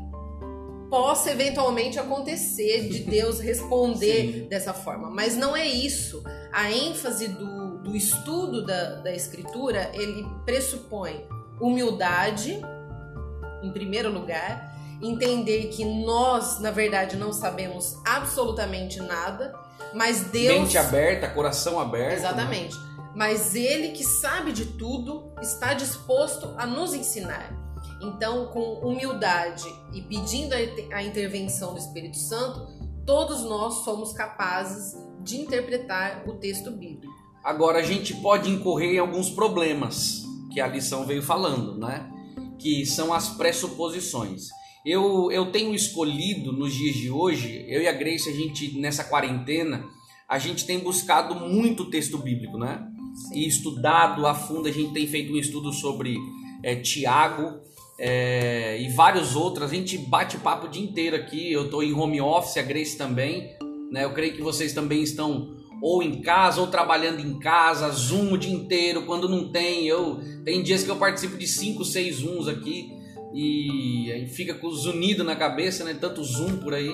possa 0.88 1.30
eventualmente 1.30 1.98
acontecer 1.98 2.88
de 2.88 3.00
Deus 3.00 3.40
responder 3.40 4.46
dessa 4.48 4.72
forma, 4.72 5.10
mas 5.10 5.36
não 5.36 5.56
é 5.56 5.66
isso. 5.66 6.22
A 6.52 6.70
ênfase 6.70 7.28
do, 7.28 7.65
do 7.86 7.96
estudo 7.96 8.66
da, 8.66 8.96
da 8.96 9.14
escritura 9.14 9.90
ele 9.94 10.26
pressupõe 10.44 11.24
humildade, 11.60 12.60
em 13.62 13.70
primeiro 13.70 14.10
lugar, 14.12 14.76
entender 15.00 15.68
que 15.68 15.84
nós, 15.84 16.58
na 16.58 16.72
verdade, 16.72 17.16
não 17.16 17.32
sabemos 17.32 17.96
absolutamente 18.04 19.00
nada, 19.00 19.54
mas 19.94 20.22
Deus. 20.22 20.62
Mente 20.62 20.76
aberta, 20.76 21.28
coração 21.28 21.78
aberto. 21.78 22.08
né? 22.08 22.14
Exatamente. 22.16 22.76
Mas 23.14 23.54
Ele 23.54 23.92
que 23.92 24.04
sabe 24.04 24.52
de 24.52 24.66
tudo 24.66 25.32
está 25.40 25.72
disposto 25.72 26.54
a 26.58 26.66
nos 26.66 26.92
ensinar. 26.92 27.50
Então, 28.02 28.46
com 28.48 28.60
humildade 28.80 29.64
e 29.92 30.02
pedindo 30.02 30.54
a 30.92 31.02
intervenção 31.02 31.72
do 31.72 31.78
Espírito 31.78 32.18
Santo, 32.18 32.66
todos 33.06 33.42
nós 33.42 33.84
somos 33.84 34.12
capazes 34.12 34.94
de 35.20 35.38
interpretar 35.38 36.24
o 36.26 36.34
texto 36.34 36.70
bíblico. 36.70 37.15
Agora 37.46 37.78
a 37.78 37.82
gente 37.82 38.12
pode 38.12 38.50
incorrer 38.50 38.94
em 38.94 38.98
alguns 38.98 39.30
problemas 39.30 40.24
que 40.52 40.60
a 40.60 40.66
lição 40.66 41.06
veio 41.06 41.22
falando, 41.22 41.78
né? 41.78 42.10
Que 42.58 42.84
são 42.84 43.14
as 43.14 43.28
pressuposições. 43.28 44.48
Eu, 44.84 45.30
eu 45.30 45.52
tenho 45.52 45.72
escolhido 45.72 46.52
nos 46.52 46.74
dias 46.74 46.96
de 46.96 47.08
hoje, 47.08 47.64
eu 47.68 47.80
e 47.80 47.86
a 47.86 47.92
Grace, 47.92 48.28
a 48.28 48.32
gente 48.32 48.76
nessa 48.80 49.04
quarentena, 49.04 49.84
a 50.28 50.40
gente 50.40 50.66
tem 50.66 50.80
buscado 50.80 51.36
muito 51.36 51.88
texto 51.88 52.18
bíblico, 52.18 52.58
né? 52.58 52.84
E 53.32 53.46
estudado 53.46 54.26
a 54.26 54.34
fundo, 54.34 54.66
a 54.66 54.72
gente 54.72 54.92
tem 54.92 55.06
feito 55.06 55.32
um 55.32 55.36
estudo 55.36 55.72
sobre 55.72 56.16
é, 56.64 56.74
Tiago 56.74 57.60
é, 57.96 58.82
e 58.82 58.88
vários 58.88 59.36
outros. 59.36 59.70
A 59.70 59.72
gente 59.72 59.96
bate 59.96 60.36
papo 60.38 60.66
o 60.66 60.68
dia 60.68 60.82
inteiro 60.82 61.14
aqui. 61.14 61.52
Eu 61.52 61.66
estou 61.66 61.80
em 61.80 61.92
home 61.92 62.20
office, 62.20 62.56
a 62.56 62.62
Grace 62.62 62.98
também. 62.98 63.54
Né? 63.92 64.02
Eu 64.02 64.12
creio 64.12 64.34
que 64.34 64.42
vocês 64.42 64.72
também 64.72 65.00
estão 65.00 65.55
ou 65.82 66.02
em 66.02 66.20
casa 66.22 66.60
ou 66.60 66.66
trabalhando 66.68 67.20
em 67.20 67.38
casa, 67.38 67.90
Zoom 67.90 68.32
o 68.32 68.38
dia 68.38 68.52
inteiro. 68.52 69.02
Quando 69.06 69.28
não 69.28 69.48
tem, 69.52 69.86
eu 69.86 70.20
tem 70.44 70.62
dias 70.62 70.82
que 70.82 70.90
eu 70.90 70.96
participo 70.96 71.36
de 71.36 71.46
5, 71.46 71.84
6 71.84 72.16
Zooms 72.16 72.48
aqui 72.48 72.90
e 73.34 74.10
aí 74.12 74.26
fica 74.28 74.54
com 74.54 74.66
os 74.68 74.86
unidos 74.86 75.24
na 75.26 75.36
cabeça, 75.36 75.84
né? 75.84 75.94
Tanto 76.00 76.24
Zoom 76.24 76.56
por 76.58 76.72
aí. 76.74 76.90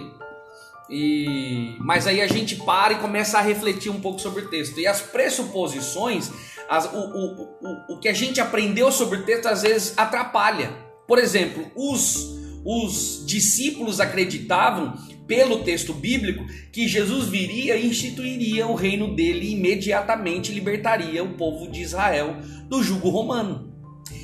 E 0.91 1.77
mas 1.81 2.07
aí 2.07 2.21
a 2.21 2.27
gente 2.27 2.57
para 2.57 2.93
e 2.95 2.99
começa 2.99 3.39
a 3.39 3.41
refletir 3.41 3.91
um 3.91 4.01
pouco 4.01 4.21
sobre 4.21 4.43
o 4.45 4.49
texto. 4.51 4.79
E 4.79 4.87
as 4.87 5.01
pressuposições, 5.01 6.31
as- 6.69 6.93
o, 6.93 6.97
o, 6.99 7.43
o, 7.63 7.95
o 7.95 8.01
que 8.01 8.09
a 8.09 8.13
gente 8.13 8.41
aprendeu 8.41 8.91
sobre 8.93 9.19
o 9.19 9.23
texto 9.25 9.47
às 9.47 9.63
vezes 9.63 9.95
atrapalha. 9.97 10.71
Por 11.07 11.19
exemplo, 11.19 11.71
os, 11.77 12.35
os 12.65 13.25
discípulos 13.27 14.01
acreditavam, 14.01 14.95
pelo 15.33 15.65
texto 15.65 15.95
bíblico, 15.95 16.45
que 16.71 16.87
Jesus 16.87 17.27
viria 17.27 17.75
e 17.75 17.87
instituiria 17.87 18.67
o 18.67 18.75
reino 18.75 19.17
dele 19.17 19.47
e 19.47 19.53
imediatamente 19.53 20.53
libertaria 20.53 21.25
o 21.25 21.33
povo 21.39 21.71
de 21.71 21.81
Israel 21.81 22.37
do 22.69 22.83
jugo 22.83 23.09
romano. 23.09 23.73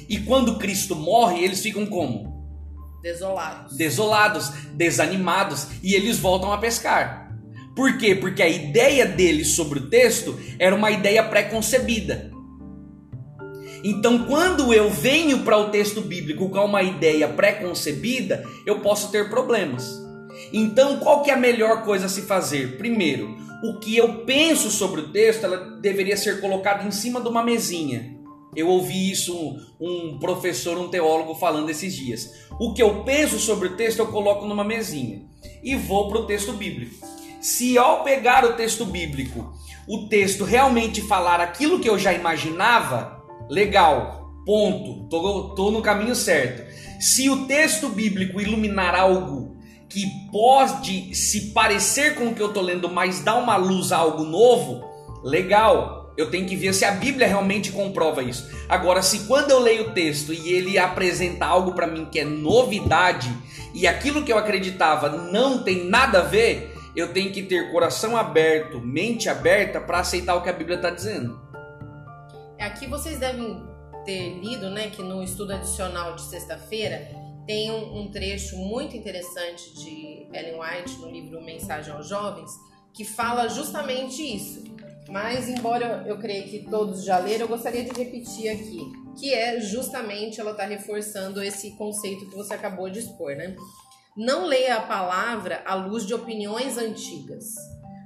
E 0.07 0.19
quando 0.19 0.59
Cristo 0.59 0.95
morre, 0.95 1.43
eles 1.43 1.63
ficam 1.63 1.87
como? 1.87 2.37
Desolados. 3.03 3.75
desolados, 3.75 4.51
desanimados 4.75 5.69
e 5.83 5.95
eles 5.95 6.19
voltam 6.19 6.53
a 6.53 6.59
pescar. 6.59 7.35
Por 7.75 7.97
quê? 7.97 8.15
Porque 8.15 8.43
a 8.43 8.49
ideia 8.49 9.07
deles 9.07 9.55
sobre 9.55 9.79
o 9.79 9.89
texto 9.89 10.39
era 10.59 10.77
uma 10.77 10.91
ideia 10.91 11.23
pré-concebida. 11.23 12.31
Então, 13.83 14.27
quando 14.27 14.75
eu 14.75 14.91
venho 14.91 15.39
para 15.39 15.57
o 15.57 15.71
texto 15.71 16.03
bíblico 16.03 16.51
com 16.51 16.67
uma 16.67 16.83
ideia 16.83 17.29
pré-concebida, 17.29 18.45
eu 18.67 18.81
posso 18.81 19.11
ter 19.11 19.31
problemas. 19.31 20.07
Então, 20.53 20.99
qual 20.99 21.23
que 21.23 21.31
é 21.31 21.35
a 21.35 21.39
melhor 21.39 21.85
coisa 21.85 22.07
a 22.07 22.09
se 22.09 22.23
fazer? 22.23 22.77
Primeiro, 22.79 23.37
o 23.63 23.79
que 23.79 23.97
eu 23.97 24.25
penso 24.25 24.71
sobre 24.71 25.01
o 25.01 25.13
texto, 25.13 25.45
ela 25.45 25.57
deveria 25.81 26.17
ser 26.17 26.41
colocada 26.41 26.87
em 26.87 26.91
cima 26.91 27.21
de 27.21 27.29
uma 27.29 27.43
mesinha. 27.43 28.17
Eu 28.55 28.69
ouvi 28.69 29.11
isso 29.11 29.37
um, 29.37 29.59
um 29.81 30.19
professor, 30.19 30.79
um 30.79 30.89
teólogo 30.89 31.35
falando 31.35 31.71
esses 31.71 31.95
dias. 31.95 32.31
O 32.59 32.73
que 32.73 32.83
eu 32.83 33.03
penso 33.05 33.39
sobre 33.39 33.69
o 33.69 33.77
texto 33.77 33.99
eu 33.99 34.07
coloco 34.07 34.47
numa 34.47 34.65
mesinha 34.65 35.23
e 35.63 35.75
vou 35.75 36.09
para 36.09 36.19
o 36.19 36.27
texto 36.27 36.53
bíblico. 36.53 36.95
Se 37.41 37.77
ao 37.77 38.03
pegar 38.03 38.45
o 38.45 38.55
texto 38.55 38.85
bíblico, 38.85 39.53
o 39.87 40.09
texto 40.09 40.45
realmente 40.45 41.01
falar 41.01 41.41
aquilo 41.41 41.79
que 41.79 41.89
eu 41.89 41.99
já 41.99 42.13
imaginava, 42.13 43.23
legal, 43.49 44.33
ponto, 44.45 45.09
tô, 45.09 45.55
tô 45.55 45.71
no 45.71 45.83
caminho 45.83 46.15
certo. 46.15 46.67
Se 47.01 47.29
o 47.31 47.47
texto 47.47 47.89
bíblico 47.89 48.41
iluminar 48.41 48.95
algo 48.95 49.57
que 49.89 50.07
pode 50.31 51.15
se 51.15 51.53
parecer 51.53 52.15
com 52.15 52.29
o 52.29 52.35
que 52.35 52.43
eu 52.43 52.53
tô 52.53 52.61
lendo, 52.61 52.89
mas 52.89 53.21
dá 53.21 53.35
uma 53.35 53.57
luz 53.57 53.91
a 53.91 53.97
algo 53.97 54.25
novo, 54.25 54.85
legal. 55.25 56.13
Eu 56.17 56.31
tenho 56.31 56.47
que 56.47 56.57
ver 56.57 56.75
se 56.75 56.85
a 56.85 56.91
Bíblia 56.91 57.27
realmente 57.27 57.71
comprova 57.71 58.23
isso. 58.23 58.51
Agora, 58.69 59.03
se 59.03 59.21
quando 59.21 59.51
eu 59.51 59.61
leio 59.61 59.91
o 59.91 59.93
texto 59.93 60.33
e 60.33 60.53
ele 60.53 60.77
apresenta 60.77 61.47
algo 61.47 61.73
para 61.73 61.87
mim 61.87 62.07
que 62.11 62.19
é 62.19 62.25
novidade 62.25 63.33
e 63.73 63.87
aquilo 63.87 64.25
que 64.25 64.33
eu 64.33 64.37
acreditava 64.37 65.09
não 65.09 65.63
tem 65.63 65.85
nada 65.85 66.19
a 66.19 66.23
ver, 66.23 66.75
eu 66.95 67.13
tenho 67.13 67.33
que 67.33 67.43
ter 67.43 67.71
coração 67.71 68.17
aberto, 68.17 68.81
mente 68.81 69.29
aberta 69.29 69.81
para 69.81 70.01
aceitar 70.01 70.35
o 70.35 70.43
que 70.43 70.51
a 70.51 70.53
Bíblia 70.53 70.77
está 70.77 70.91
dizendo. 70.91 71.41
Aqui 72.59 72.89
vocês 72.89 73.19
devem 73.21 73.63
ter 74.05 74.41
lido, 74.41 74.69
né, 74.71 74.91
que 74.91 75.03
no 75.03 75.23
estudo 75.23 75.53
adicional 75.53 76.17
de 76.17 76.23
sexta-feira 76.23 77.18
tem 77.49 77.71
um, 77.71 78.01
um 78.01 78.11
trecho 78.11 78.59
muito 78.59 78.95
interessante 78.95 79.73
de 79.73 80.29
Ellen 80.35 80.61
White 80.61 80.99
no 80.99 81.11
livro 81.11 81.43
Mensagem 81.43 81.91
aos 81.95 82.07
Jovens 82.07 82.53
que 82.93 83.07
fala 83.07 83.49
justamente 83.49 84.23
isso. 84.23 84.65
Mas 85.09 85.49
embora 85.49 86.05
eu 86.07 86.19
creia 86.19 86.43
que 86.43 86.69
todos 86.69 87.03
já 87.03 87.17
leram, 87.17 87.47
eu 87.47 87.49
gostaria 87.49 87.83
de 87.83 87.91
repetir 87.91 88.51
aqui, 88.51 88.93
que 89.19 89.33
é 89.33 89.59
justamente 89.61 90.39
ela 90.39 90.51
está 90.51 90.67
reforçando 90.67 91.43
esse 91.43 91.71
conceito 91.77 92.29
que 92.29 92.37
você 92.37 92.53
acabou 92.53 92.91
de 92.91 92.99
expor, 92.99 93.35
né? 93.35 93.57
Não 94.15 94.45
leia 94.45 94.77
a 94.77 94.83
palavra 94.83 95.63
à 95.65 95.75
luz 95.75 96.05
de 96.05 96.13
opiniões 96.13 96.77
antigas, 96.77 97.55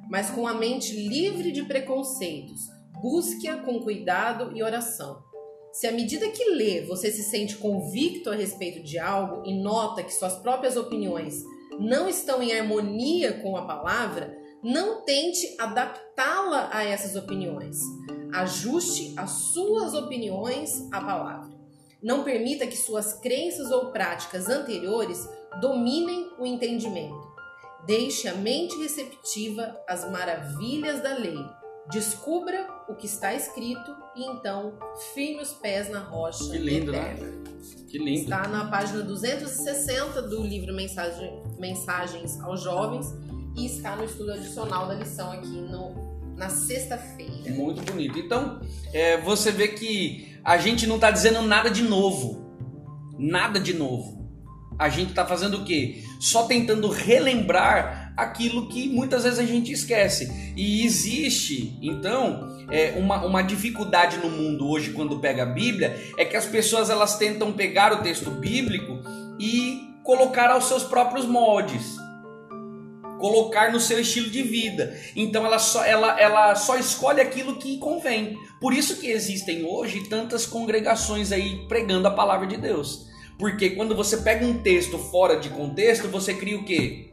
mas 0.09 0.31
com 0.31 0.47
a 0.47 0.55
mente 0.55 0.95
livre 0.95 1.51
de 1.51 1.65
preconceitos. 1.65 2.61
Busque-a 3.01 3.57
com 3.57 3.81
cuidado 3.81 4.57
e 4.57 4.63
oração. 4.63 5.32
Se 5.73 5.87
à 5.87 5.93
medida 5.93 6.29
que 6.29 6.51
lê 6.51 6.83
você 6.83 7.11
se 7.11 7.23
sente 7.23 7.57
convicto 7.57 8.31
a 8.31 8.35
respeito 8.35 8.83
de 8.83 8.99
algo 8.99 9.43
e 9.47 9.55
nota 9.55 10.03
que 10.03 10.13
suas 10.13 10.35
próprias 10.37 10.77
opiniões 10.77 11.43
não 11.81 12.09
estão 12.09 12.43
em 12.43 12.53
harmonia 12.53 13.41
com 13.41 13.57
a 13.57 13.65
palavra, 13.65 14.37
não 14.63 15.03
tente 15.03 15.57
adaptá-la 15.59 16.69
a 16.73 16.85
essas 16.85 17.17
opiniões. 17.17 17.79
Ajuste 18.33 19.15
as 19.17 19.31
suas 19.31 19.95
opiniões 19.95 20.89
à 20.93 21.01
palavra. 21.01 21.51
Não 22.03 22.23
permita 22.23 22.67
que 22.67 22.77
suas 22.77 23.15
crenças 23.15 23.71
ou 23.71 23.93
práticas 23.93 24.49
anteriores 24.49 25.27
dominem 25.61 26.31
o 26.39 26.45
entendimento. 26.45 27.33
Deixe 27.87 28.29
a 28.29 28.35
mente 28.35 28.77
receptiva 28.77 29.77
às 29.89 30.09
maravilhas 30.11 31.03
da 31.03 31.15
lei. 31.15 31.39
Descubra 31.91 32.67
o 32.89 32.95
que 32.95 33.07
está 33.07 33.35
escrito 33.35 33.95
e 34.17 34.25
então 34.25 34.75
firme 35.15 35.43
os 35.43 35.53
pés 35.53 35.91
na 35.91 35.99
rocha 36.01 36.51
Que 36.51 36.59
lindo, 36.59 36.93
né? 36.93 36.99
eterna. 37.13 37.43
Que 37.89 37.99
lindo. 37.99 38.21
Está 38.23 38.47
na 38.49 38.67
página 38.67 39.03
260 39.03 40.23
do 40.23 40.43
livro 40.43 40.73
Mensagem- 40.75 41.43
Mensagens 41.59 42.41
aos 42.41 42.63
Jovens 42.63 43.07
e 43.57 43.67
está 43.67 43.97
no 43.97 44.05
estudo 44.05 44.33
adicional 44.33 44.87
da 44.87 44.95
lição 44.95 45.31
aqui 45.33 45.49
no, 45.61 46.35
na 46.37 46.49
sexta-feira. 46.49 47.51
Muito 47.51 47.83
bonito. 47.83 48.19
Então, 48.19 48.61
é, 48.93 49.21
você 49.21 49.51
vê 49.51 49.69
que 49.69 50.39
a 50.45 50.57
gente 50.57 50.87
não 50.87 50.95
está 50.97 51.11
dizendo 51.11 51.43
nada 51.43 51.69
de 51.71 51.83
novo. 51.83 52.41
Nada 53.19 53.61
de 53.61 53.75
novo. 53.75 54.23
A 54.79 54.89
gente 54.89 55.11
está 55.11 55.27
fazendo 55.27 55.59
o 55.59 55.65
quê? 55.65 56.03
Só 56.19 56.45
tentando 56.45 56.89
relembrar 56.89 58.02
aquilo 58.17 58.69
que 58.69 58.89
muitas 58.89 59.25
vezes 59.25 59.39
a 59.39 59.45
gente 59.45 59.73
esquece. 59.73 60.53
E 60.57 60.85
existe, 60.85 61.79
então, 61.81 62.67
é, 62.71 62.95
uma, 62.97 63.25
uma 63.25 63.43
dificuldade 63.43 64.19
no 64.19 64.31
mundo 64.31 64.69
hoje 64.69 64.91
quando 64.91 65.19
pega 65.19 65.45
a 65.45 65.47
Bíblia, 65.47 65.97
é 66.17 66.25
que 66.25 66.37
as 66.37 66.47
pessoas 66.47 66.91
elas 66.91 67.17
tentam 67.17 67.53
pegar 67.53 67.93
o 67.93 68.03
texto 68.03 68.31
bíblico 68.31 68.99
e 69.39 69.97
colocar 70.03 70.51
aos 70.51 70.67
seus 70.67 70.83
próprios 70.83 71.27
moldes 71.27 72.03
colocar 73.23 73.71
no 73.71 73.79
seu 73.79 74.01
estilo 74.01 74.29
de 74.29 74.43
vida. 74.43 74.99
Então 75.15 75.47
ela 75.47 75.61
só, 75.61 75.85
ela, 75.85 76.21
ela 76.21 76.57
só 76.57 76.77
escolhe 76.77 77.21
aquilo 77.21 77.55
que 77.55 77.79
convém. 77.79 78.37
Por 78.61 78.75
isso 78.75 78.97
que 78.97 79.07
existem 79.07 79.65
hoje 79.65 80.09
tantas 80.09 80.45
congregações 80.45 81.31
aí 81.31 81.65
pregando 81.69 82.09
a 82.09 82.11
palavra 82.11 82.49
de 82.49 82.57
Deus. 82.57 83.07
Porque 83.39 83.71
quando 83.71 83.95
você 83.95 84.17
pega 84.17 84.45
um 84.45 84.61
texto 84.61 84.99
fora 84.99 85.37
de 85.37 85.51
contexto, 85.51 86.09
você 86.09 86.35
cria 86.35 86.59
o 86.59 86.65
quê? 86.65 87.12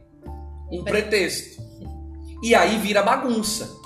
Um 0.70 0.84
pretexto. 0.84 1.62
E 2.42 2.54
aí 2.54 2.78
vira 2.78 3.02
bagunça. 3.02 3.78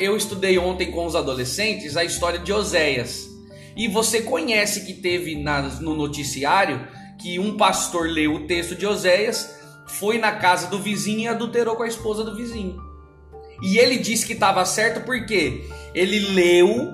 Eu 0.00 0.16
estudei 0.16 0.58
ontem 0.58 0.90
com 0.90 1.06
os 1.06 1.16
adolescentes 1.16 1.96
a 1.96 2.04
história 2.04 2.38
de 2.38 2.52
Oséias. 2.52 3.28
E 3.76 3.88
você 3.88 4.22
conhece 4.22 4.84
que 4.84 4.94
teve 4.94 5.36
no 5.36 5.94
noticiário 5.94 6.86
que 7.18 7.38
um 7.38 7.56
pastor 7.56 8.08
leu 8.08 8.34
o 8.34 8.46
texto 8.46 8.74
de 8.74 8.86
Oséias 8.86 9.54
foi 9.86 10.18
na 10.18 10.32
casa 10.32 10.68
do 10.68 10.78
vizinho 10.78 11.20
e 11.20 11.28
adulterou 11.28 11.76
com 11.76 11.82
a 11.82 11.88
esposa 11.88 12.24
do 12.24 12.36
vizinho. 12.36 12.78
E 13.62 13.78
ele 13.78 13.98
disse 13.98 14.26
que 14.26 14.32
estava 14.32 14.64
certo 14.64 15.04
porque 15.04 15.64
ele 15.94 16.18
leu 16.32 16.92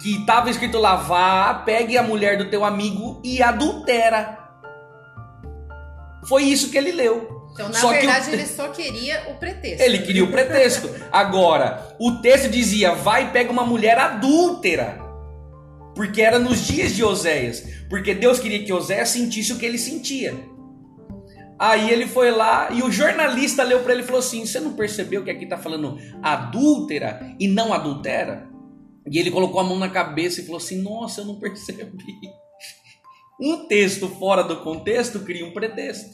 que 0.00 0.16
estava 0.16 0.50
escrito 0.50 0.78
lá: 0.78 0.96
vá, 0.96 1.54
pegue 1.54 1.96
a 1.96 2.02
mulher 2.02 2.38
do 2.38 2.50
teu 2.50 2.64
amigo 2.64 3.20
e 3.24 3.42
adultera. 3.42 4.38
Foi 6.26 6.42
isso 6.42 6.70
que 6.70 6.78
ele 6.78 6.92
leu. 6.92 7.39
Então, 7.52 7.68
na 7.68 7.78
só 7.78 7.90
verdade, 7.90 8.26
que 8.26 8.30
o... 8.30 8.34
ele 8.34 8.46
só 8.46 8.68
queria 8.68 9.30
o 9.30 9.34
pretexto. 9.34 9.82
Ele 9.82 9.98
queria 9.98 10.24
o 10.24 10.30
pretexto. 10.30 10.88
Agora, 11.10 11.96
o 11.98 12.20
texto 12.20 12.48
dizia: 12.48 12.94
vai 12.94 13.24
e 13.24 13.30
pega 13.30 13.50
uma 13.50 13.64
mulher 13.64 13.98
adúltera. 13.98 14.98
Porque 15.94 16.22
era 16.22 16.38
nos 16.38 16.66
dias 16.66 16.94
de 16.94 17.04
Oséias. 17.04 17.64
Porque 17.88 18.14
Deus 18.14 18.38
queria 18.38 18.64
que 18.64 18.72
Oséias 18.72 19.10
sentisse 19.10 19.52
o 19.52 19.58
que 19.58 19.66
ele 19.66 19.78
sentia. 19.78 20.34
Aí 21.58 21.90
ele 21.90 22.06
foi 22.06 22.30
lá 22.30 22.70
e 22.72 22.82
o 22.82 22.90
jornalista 22.90 23.62
leu 23.62 23.80
para 23.80 23.92
ele 23.92 24.02
e 24.02 24.06
falou 24.06 24.20
assim: 24.20 24.46
Você 24.46 24.58
não 24.60 24.72
percebeu 24.72 25.22
que 25.22 25.30
aqui 25.30 25.44
está 25.44 25.58
falando 25.58 25.98
adúltera 26.22 27.36
e 27.38 27.46
não 27.46 27.72
adultera? 27.74 28.48
E 29.10 29.18
ele 29.18 29.30
colocou 29.30 29.60
a 29.60 29.64
mão 29.64 29.78
na 29.78 29.90
cabeça 29.90 30.40
e 30.40 30.44
falou 30.44 30.56
assim: 30.56 30.80
Nossa, 30.80 31.20
eu 31.20 31.26
não 31.26 31.38
percebi. 31.38 31.82
Um 33.42 33.66
texto 33.66 34.06
fora 34.06 34.44
do 34.44 34.60
contexto 34.60 35.20
cria 35.20 35.46
um 35.46 35.52
pretexto. 35.52 36.10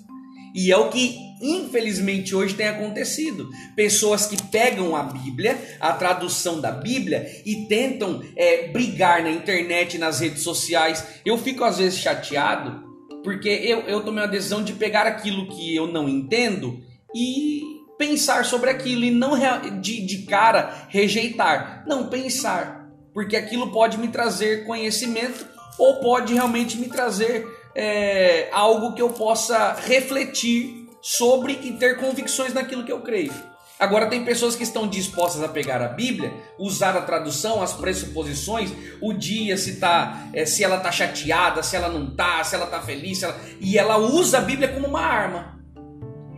E 0.56 0.72
é 0.72 0.76
o 0.76 0.88
que 0.88 1.26
infelizmente 1.42 2.34
hoje 2.34 2.54
tem 2.54 2.66
acontecido. 2.66 3.50
Pessoas 3.76 4.24
que 4.24 4.42
pegam 4.44 4.96
a 4.96 5.02
Bíblia, 5.02 5.58
a 5.78 5.92
tradução 5.92 6.60
da 6.62 6.72
Bíblia, 6.72 7.30
e 7.44 7.66
tentam 7.66 8.22
é, 8.34 8.68
brigar 8.68 9.22
na 9.22 9.30
internet, 9.30 9.98
nas 9.98 10.20
redes 10.20 10.42
sociais. 10.42 11.04
Eu 11.26 11.36
fico 11.36 11.62
às 11.62 11.76
vezes 11.76 11.98
chateado 11.98 12.86
porque 13.22 13.48
eu, 13.48 13.80
eu 13.80 14.04
tomei 14.04 14.22
a 14.22 14.28
decisão 14.28 14.62
de 14.62 14.72
pegar 14.72 15.06
aquilo 15.06 15.48
que 15.48 15.74
eu 15.74 15.88
não 15.88 16.08
entendo 16.08 16.80
e 17.14 17.60
pensar 17.98 18.44
sobre 18.44 18.70
aquilo 18.70 19.04
e 19.04 19.10
não 19.10 19.32
de, 19.80 20.06
de 20.06 20.18
cara 20.22 20.86
rejeitar. 20.88 21.84
Não, 21.88 22.08
pensar. 22.08 22.88
Porque 23.12 23.36
aquilo 23.36 23.72
pode 23.72 23.98
me 23.98 24.08
trazer 24.08 24.64
conhecimento 24.64 25.44
ou 25.78 25.96
pode 25.96 26.34
realmente 26.34 26.78
me 26.78 26.86
trazer 26.86 27.44
é, 27.76 28.48
algo 28.52 28.94
que 28.94 29.02
eu 29.02 29.10
possa 29.10 29.74
refletir 29.74 30.88
sobre 31.02 31.52
e 31.62 31.72
ter 31.74 31.98
convicções 31.98 32.54
naquilo 32.54 32.84
que 32.84 32.90
eu 32.90 33.00
creio. 33.00 33.32
Agora 33.78 34.06
tem 34.06 34.24
pessoas 34.24 34.56
que 34.56 34.62
estão 34.62 34.88
dispostas 34.88 35.42
a 35.42 35.48
pegar 35.48 35.82
a 35.82 35.88
Bíblia, 35.88 36.32
usar 36.58 36.96
a 36.96 37.02
tradução, 37.02 37.62
as 37.62 37.74
pressuposições, 37.74 38.72
o 39.02 39.12
dia 39.12 39.58
se 39.58 39.76
tá, 39.76 40.28
é, 40.32 40.46
se 40.46 40.64
ela 40.64 40.78
tá 40.78 40.90
chateada, 40.90 41.62
se 41.62 41.76
ela 41.76 41.90
não 41.90 42.16
tá, 42.16 42.42
se 42.42 42.54
ela 42.54 42.66
tá 42.66 42.80
feliz, 42.80 43.22
ela... 43.22 43.38
e 43.60 43.76
ela 43.76 43.98
usa 43.98 44.38
a 44.38 44.40
Bíblia 44.40 44.68
como 44.68 44.86
uma 44.86 45.02
arma. 45.02 45.55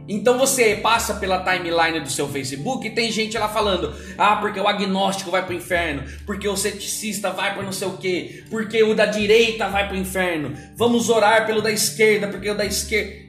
Então 0.08 0.38
você 0.38 0.76
passa 0.76 1.14
pela 1.14 1.44
timeline 1.44 2.00
do 2.00 2.10
seu 2.10 2.26
Facebook 2.26 2.86
e 2.86 2.90
tem 2.90 3.12
gente 3.12 3.36
lá 3.36 3.48
falando: 3.48 3.94
"Ah, 4.16 4.36
porque 4.36 4.58
o 4.58 4.66
agnóstico 4.66 5.30
vai 5.30 5.44
para 5.44 5.52
o 5.52 5.56
inferno, 5.56 6.04
porque 6.24 6.48
o 6.48 6.56
ceticista 6.56 7.30
vai 7.30 7.54
para 7.54 7.62
não 7.62 7.72
sei 7.72 7.88
o 7.88 7.98
quê, 7.98 8.44
porque 8.50 8.82
o 8.82 8.94
da 8.94 9.06
direita 9.06 9.68
vai 9.68 9.86
para 9.86 9.96
o 9.96 10.00
inferno. 10.00 10.54
Vamos 10.76 11.10
orar 11.10 11.46
pelo 11.46 11.60
da 11.60 11.70
esquerda, 11.70 12.28
porque 12.28 12.50
o 12.50 12.56
da 12.56 12.64
esquerda". 12.64 13.28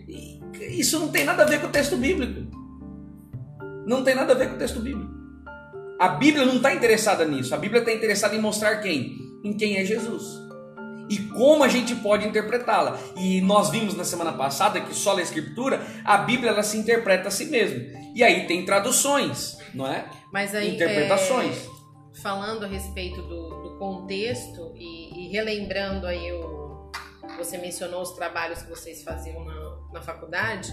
Isso 0.69 0.97
não 0.99 1.09
tem 1.09 1.25
nada 1.25 1.43
a 1.43 1.45
ver 1.45 1.59
com 1.59 1.67
o 1.67 1.71
texto 1.71 1.97
bíblico 1.97 2.59
não 3.89 4.03
tem 4.03 4.13
nada 4.13 4.33
a 4.33 4.35
ver 4.35 4.49
com 4.49 4.55
o 4.55 4.59
texto 4.59 4.79
bíblico. 4.79 5.09
A 5.99 6.09
Bíblia 6.09 6.45
não 6.45 6.57
está 6.57 6.73
interessada 6.73 7.25
nisso. 7.25 7.53
A 7.55 7.57
Bíblia 7.57 7.79
está 7.79 7.91
interessada 7.91 8.35
em 8.35 8.39
mostrar 8.39 8.77
quem? 8.77 9.17
Em 9.43 9.51
quem 9.57 9.77
é 9.77 9.83
Jesus. 9.83 10.48
E 11.09 11.17
como 11.17 11.63
a 11.63 11.67
gente 11.67 11.95
pode 11.95 12.27
interpretá-la. 12.27 12.99
E 13.15 13.41
nós 13.41 13.69
vimos 13.69 13.95
na 13.95 14.03
semana 14.03 14.33
passada 14.33 14.79
que 14.79 14.93
só 14.93 15.15
na 15.15 15.21
Escritura, 15.21 15.81
a 16.05 16.17
Bíblia 16.17 16.51
ela 16.51 16.63
se 16.63 16.77
interpreta 16.77 17.29
a 17.29 17.31
si 17.31 17.45
mesma. 17.45 17.99
E 18.13 18.23
aí 18.23 18.45
tem 18.45 18.63
traduções, 18.63 19.57
não 19.73 19.87
é? 19.87 20.05
Mas 20.31 20.53
aí, 20.53 20.75
Interpretações. 20.75 21.65
É, 21.65 22.19
falando 22.21 22.63
a 22.63 22.67
respeito 22.67 23.21
do, 23.21 23.63
do 23.63 23.77
contexto 23.79 24.73
e, 24.75 25.25
e, 25.25 25.27
relembrando 25.29 26.05
aí 26.05 26.31
o. 26.31 26.91
Você 27.37 27.57
mencionou 27.57 28.01
os 28.01 28.11
trabalhos 28.11 28.61
que 28.61 28.69
vocês 28.69 29.03
faziam 29.03 29.43
na, 29.45 29.77
na 29.93 30.01
faculdade. 30.01 30.71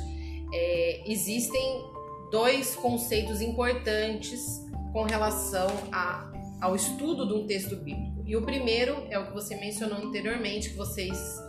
É, 0.52 1.04
existem 1.06 1.84
dois 2.30 2.74
conceitos 2.74 3.40
importantes 3.40 4.64
com 4.92 5.02
relação 5.04 5.68
a, 5.92 6.30
ao 6.60 6.74
estudo 6.74 7.26
de 7.26 7.34
um 7.34 7.46
texto 7.46 7.76
bíblico. 7.76 8.15
E 8.26 8.36
o 8.36 8.42
primeiro 8.42 9.06
é 9.08 9.18
o 9.18 9.26
que 9.26 9.32
você 9.32 9.54
mencionou 9.56 9.98
anteriormente, 9.98 10.70
que 10.70 10.76
vocês 10.76 11.40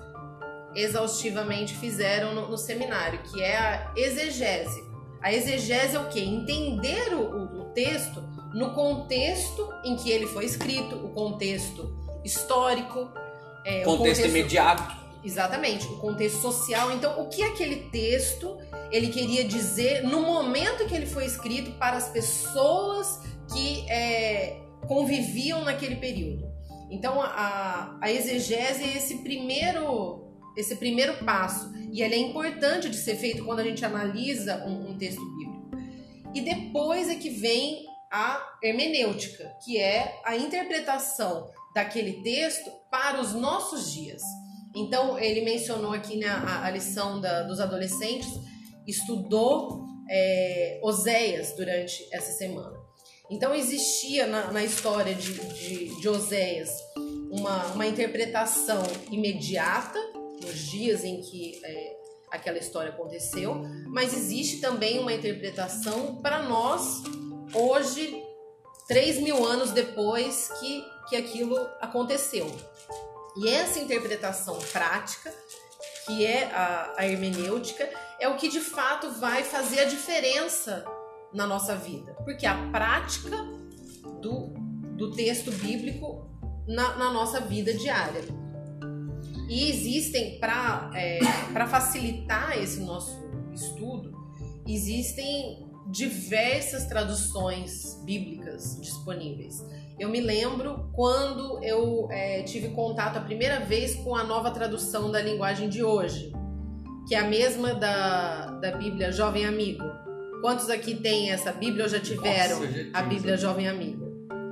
exaustivamente 0.76 1.76
fizeram 1.76 2.36
no, 2.36 2.50
no 2.50 2.58
seminário, 2.58 3.20
que 3.24 3.42
é 3.42 3.58
a 3.58 3.92
exegese. 3.96 4.86
A 5.22 5.34
exegese 5.34 5.96
é 5.96 6.00
o 6.00 6.08
que? 6.08 6.20
Entender 6.20 7.16
o, 7.16 7.62
o 7.62 7.66
texto 7.74 8.22
no 8.54 8.74
contexto 8.74 9.68
em 9.84 9.96
que 9.96 10.12
ele 10.12 10.28
foi 10.28 10.46
escrito, 10.46 10.96
o 10.96 11.10
contexto 11.10 11.98
histórico, 12.24 13.10
é, 13.66 13.84
contexto, 13.84 13.88
o 13.88 13.98
contexto 13.98 14.28
imediato 14.28 15.08
Exatamente, 15.24 15.86
o 15.88 15.98
contexto 15.98 16.42
social. 16.42 16.92
Então, 16.92 17.22
o 17.22 17.28
que 17.28 17.44
aquele 17.44 17.90
texto 17.90 18.58
ele 18.92 19.10
queria 19.10 19.44
dizer 19.44 20.04
no 20.04 20.22
momento 20.22 20.86
que 20.86 20.96
ele 20.96 21.06
foi 21.06 21.26
escrito 21.26 21.72
para 21.72 21.98
as 21.98 22.08
pessoas 22.10 23.20
que 23.52 23.86
é, 23.90 24.62
conviviam 24.88 25.66
naquele 25.66 25.98
período. 25.98 26.47
Então, 26.89 27.21
a, 27.21 27.97
a 28.02 28.12
exegese 28.12 28.84
é 28.84 28.97
esse 28.97 29.17
primeiro, 29.17 30.26
esse 30.56 30.76
primeiro 30.78 31.23
passo. 31.26 31.71
E 31.91 32.02
ele 32.02 32.15
é 32.15 32.17
importante 32.17 32.89
de 32.89 32.97
ser 32.97 33.15
feito 33.15 33.43
quando 33.45 33.60
a 33.60 33.63
gente 33.63 33.84
analisa 33.84 34.63
um, 34.65 34.91
um 34.91 34.97
texto 34.97 35.21
bíblico. 35.38 35.71
E 36.34 36.41
depois 36.41 37.10
é 37.10 37.15
que 37.15 37.30
vem 37.30 37.86
a 38.12 38.41
hermenêutica, 38.63 39.52
que 39.63 39.78
é 39.78 40.19
a 40.23 40.36
interpretação 40.38 41.50
daquele 41.73 42.21
texto 42.23 42.71
para 42.89 43.19
os 43.19 43.34
nossos 43.34 43.91
dias. 43.91 44.21
Então, 44.76 45.17
ele 45.17 45.41
mencionou 45.41 45.91
aqui 45.91 46.17
na 46.19 46.39
né, 46.39 46.62
a, 46.63 46.69
lição 46.69 47.19
da, 47.19 47.43
dos 47.43 47.60
adolescentes, 47.60 48.30
estudou 48.86 49.86
é, 50.10 50.80
Oséias 50.84 51.54
durante 51.56 52.08
essa 52.12 52.32
semana. 52.32 52.77
Então, 53.30 53.54
existia 53.54 54.26
na, 54.26 54.52
na 54.52 54.63
história 54.63 55.13
de, 55.13 55.34
de, 55.34 56.00
de 56.00 56.10
Oséias 56.10 56.70
uma, 57.30 57.66
uma 57.74 57.86
interpretação 57.86 58.84
imediata, 59.12 60.00
nos 60.42 60.60
dias 60.60 61.04
em 61.04 61.20
que 61.20 61.60
é, 61.63 61.98
aquela 62.32 62.58
história 62.58 62.92
aconteceu, 62.92 63.63
mas 63.88 64.13
existe 64.13 64.62
também 64.62 65.00
uma 65.00 65.13
interpretação 65.13 66.18
para 66.22 66.44
nós, 66.44 67.04
hoje, 67.54 68.24
três 68.88 69.18
mil 69.18 69.46
anos 69.46 69.72
depois 69.72 70.50
que, 70.60 70.86
que 71.10 71.16
aquilo 71.18 71.58
aconteceu. 71.82 72.50
E 73.36 73.50
essa 73.50 73.80
interpretação 73.80 74.58
prática, 74.72 75.34
que 76.06 76.26
é 76.26 76.46
a, 76.46 76.94
a 76.98 77.06
hermenêutica, 77.06 77.90
é 78.20 78.28
o 78.30 78.38
que 78.38 78.48
de 78.48 78.62
fato 78.62 79.12
vai 79.12 79.44
fazer 79.44 79.82
a 79.82 79.86
diferença 79.86 80.86
na 81.38 81.47
nossa 81.47 81.76
vida. 81.76 82.13
Porque 82.26 82.45
a 82.45 82.69
prática 82.71 83.38
do, 84.21 84.54
do 84.97 85.12
texto 85.12 85.52
bíblico 85.52 86.28
na, 86.67 86.97
na 86.97 87.13
nossa 87.13 87.39
vida 87.39 87.73
diária. 87.73 88.23
E 89.47 89.69
existem, 89.69 90.39
para 90.39 90.91
é, 90.93 91.19
facilitar 91.69 92.58
esse 92.58 92.82
nosso 92.82 93.15
estudo, 93.54 94.12
existem 94.67 95.65
diversas 95.89 96.86
traduções 96.88 98.02
bíblicas 98.04 98.78
disponíveis. 98.82 99.63
Eu 99.97 100.10
me 100.10 100.19
lembro 100.19 100.89
quando 100.93 101.63
eu 101.63 102.10
é, 102.12 102.43
tive 102.43 102.69
contato 102.69 103.17
a 103.17 103.21
primeira 103.21 103.62
vez 103.62 103.95
com 103.95 104.15
a 104.15 104.23
nova 104.23 104.52
tradução 104.52 105.10
da 105.10 105.21
linguagem 105.21 105.69
de 105.69 105.82
hoje, 105.82 106.34
que 107.08 107.15
é 107.15 107.19
a 107.19 107.28
mesma 107.30 107.73
da, 107.73 108.47
da 108.47 108.71
Bíblia 108.71 109.13
Jovem 109.13 109.45
Amigo. 109.45 110.07
Quantos 110.41 110.69
aqui 110.69 110.95
têm 110.95 111.32
essa 111.32 111.52
Bíblia 111.52 111.84
ou 111.84 111.89
já 111.89 112.00
tiveram 112.00 112.60
Nossa, 112.60 112.71
já 112.71 112.89
a 112.93 113.02
Bíblia 113.04 113.38
Jovem 113.38 113.67
Amigo? 113.67 114.08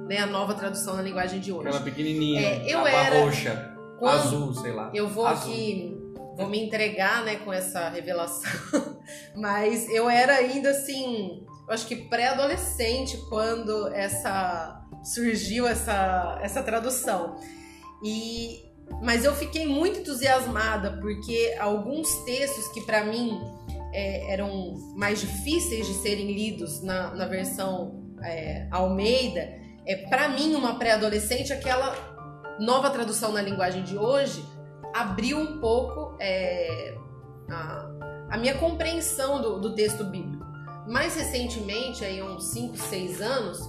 Né, 0.07 0.19
a 0.19 0.27
nova 0.27 0.53
tradução 0.53 0.95
da 0.95 1.01
linguagem 1.01 1.39
de 1.39 1.51
hoje. 1.51 1.67
Aquela 1.67 1.83
pequenininha, 1.83 2.39
é, 2.39 2.69
eu 2.69 2.85
era, 2.85 3.23
roxa, 3.23 3.75
azul, 4.03 4.53
sei 4.53 4.71
lá. 4.71 4.91
Eu 4.93 5.07
vou 5.07 5.25
azul. 5.25 5.51
aqui, 5.51 5.97
vou 6.37 6.47
me 6.47 6.63
entregar 6.63 7.23
né, 7.23 7.37
com 7.37 7.51
essa 7.51 7.89
revelação, 7.89 8.99
mas 9.35 9.89
eu 9.89 10.07
era 10.07 10.35
ainda 10.35 10.69
assim 10.69 11.43
eu 11.67 11.73
acho 11.73 11.87
que 11.87 11.95
pré-adolescente 11.95 13.17
quando 13.27 13.87
essa 13.87 14.83
surgiu 15.03 15.67
essa, 15.67 16.39
essa 16.41 16.63
tradução. 16.63 17.37
E 18.03 18.63
mas 19.01 19.25
eu 19.25 19.33
fiquei 19.35 19.65
muito 19.65 19.99
entusiasmada 19.99 20.99
porque 21.01 21.55
alguns 21.59 22.07
textos 22.23 22.67
que 22.67 22.81
para 22.81 23.03
mim 23.03 23.41
é, 23.95 24.33
eram 24.33 24.75
mais 24.93 25.21
difíceis 25.21 25.87
de 25.87 25.93
serem 25.93 26.33
lidos 26.33 26.83
na, 26.83 27.15
na 27.15 27.25
versão 27.25 28.03
é, 28.21 28.67
Almeida, 28.69 29.53
é 29.85 29.95
para 30.09 30.27
mim 30.27 30.53
uma 30.53 30.77
pré-adolescente 30.77 31.53
aquela 31.53 31.95
nova 32.59 32.89
tradução 32.89 33.31
na 33.31 33.41
linguagem 33.41 33.83
de 33.83 33.97
hoje 33.97 34.43
abriu 34.93 35.37
um 35.37 35.59
pouco 35.59 36.17
é, 36.19 36.95
a, 37.49 37.89
a, 38.31 38.37
minha 38.37 38.55
compreensão 38.55 39.41
do, 39.41 39.59
do, 39.59 39.75
texto 39.75 40.03
bíblico. 40.05 40.43
Mais 40.87 41.15
recentemente, 41.15 42.03
aí 42.03 42.21
uns 42.21 42.45
5, 42.51 42.77
6 42.77 43.21
anos, 43.21 43.59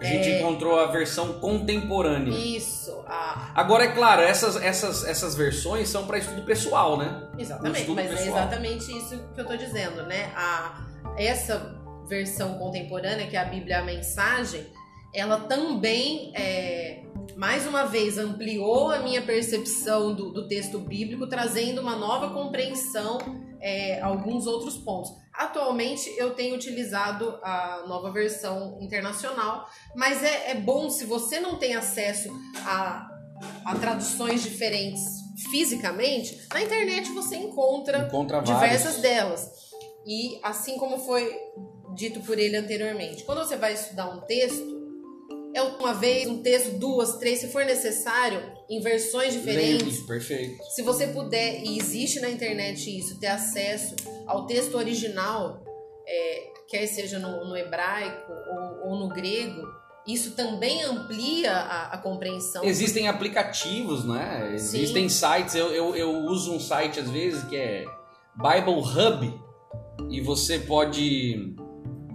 a 0.00 0.04
gente 0.04 0.28
é... 0.28 0.38
encontrou 0.38 0.78
a 0.78 0.86
versão 0.86 1.34
contemporânea. 1.34 2.30
Isso. 2.30 3.02
A... 3.06 3.52
Agora, 3.54 3.84
é 3.84 3.88
claro, 3.88 4.22
essas, 4.22 4.56
essas, 4.56 5.04
essas 5.04 5.34
versões 5.34 5.88
são 5.88 6.06
para 6.06 6.18
estudo 6.18 6.42
pessoal, 6.42 6.98
né? 6.98 7.28
Exatamente, 7.38 7.90
mas 7.90 8.06
é 8.06 8.08
pessoal. 8.08 8.26
é 8.26 8.40
exatamente 8.40 8.96
isso 8.96 9.18
que 9.34 9.40
eu 9.40 9.42
estou 9.42 9.56
dizendo, 9.56 10.02
né? 10.04 10.30
A, 10.34 10.86
essa 11.16 11.76
versão 12.08 12.54
contemporânea, 12.58 13.26
que 13.26 13.36
é 13.36 13.40
a 13.40 13.44
Bíblia 13.44 13.80
a 13.80 13.82
Mensagem, 13.82 14.66
ela 15.14 15.40
também, 15.40 16.32
é, 16.34 17.02
mais 17.34 17.66
uma 17.66 17.84
vez, 17.84 18.18
ampliou 18.18 18.90
a 18.90 19.00
minha 19.00 19.22
percepção 19.22 20.14
do, 20.14 20.32
do 20.32 20.46
texto 20.46 20.78
bíblico, 20.78 21.26
trazendo 21.26 21.80
uma 21.80 21.96
nova 21.96 22.32
compreensão 22.32 23.18
é, 23.60 24.00
alguns 24.00 24.46
outros 24.46 24.76
pontos. 24.76 25.10
Atualmente 25.32 26.08
eu 26.16 26.34
tenho 26.34 26.54
utilizado 26.54 27.38
a 27.42 27.84
nova 27.86 28.10
versão 28.10 28.78
internacional, 28.80 29.68
mas 29.94 30.22
é, 30.22 30.52
é 30.52 30.54
bom 30.54 30.88
se 30.88 31.04
você 31.04 31.40
não 31.40 31.56
tem 31.58 31.74
acesso 31.74 32.30
a, 32.64 33.08
a 33.64 33.74
traduções 33.74 34.42
diferentes 34.42 35.26
fisicamente, 35.50 36.46
na 36.52 36.62
internet 36.62 37.10
você 37.12 37.36
encontra, 37.36 38.06
encontra 38.06 38.40
diversas 38.40 38.98
delas. 38.98 39.50
E 40.06 40.38
assim 40.42 40.78
como 40.78 40.98
foi 40.98 41.30
dito 41.94 42.20
por 42.20 42.38
ele 42.38 42.56
anteriormente, 42.56 43.24
quando 43.24 43.38
você 43.38 43.56
vai 43.56 43.74
estudar 43.74 44.08
um 44.10 44.20
texto, 44.20 44.75
é 45.56 45.62
uma 45.62 45.94
vez, 45.94 46.28
um 46.28 46.42
texto, 46.42 46.78
duas, 46.78 47.16
três, 47.16 47.40
se 47.40 47.48
for 47.48 47.64
necessário, 47.64 48.42
em 48.68 48.78
versões 48.78 49.32
diferentes. 49.32 50.00
perfeito. 50.00 50.62
Se 50.74 50.82
você 50.82 51.06
puder, 51.06 51.62
e 51.64 51.78
existe 51.78 52.20
na 52.20 52.28
internet 52.28 52.94
isso, 52.94 53.18
ter 53.18 53.28
acesso 53.28 53.96
ao 54.26 54.44
texto 54.44 54.74
original, 54.76 55.64
é, 56.06 56.52
quer 56.68 56.86
seja 56.86 57.18
no, 57.18 57.48
no 57.48 57.56
hebraico 57.56 58.30
ou, 58.30 58.90
ou, 58.90 58.98
no 59.00 59.08
grego, 59.08 59.66
isso 60.06 60.32
também 60.32 60.82
amplia 60.82 61.52
a, 61.52 61.94
a, 61.94 61.98
compreensão. 61.98 62.62
Existem 62.62 63.08
aplicativos, 63.08 64.04
né? 64.04 64.52
Existem 64.52 65.08
Sim. 65.08 65.26
sites. 65.26 65.54
Eu, 65.54 65.72
eu, 65.72 65.96
eu 65.96 66.10
uso 66.26 66.52
um 66.52 66.60
site 66.60 67.00
às 67.00 67.08
vezes 67.08 67.42
que 67.44 67.56
é 67.56 67.86
Bible 68.36 68.82
Hub 68.82 69.40
e 70.10 70.20
você 70.20 70.58
pode 70.58 71.56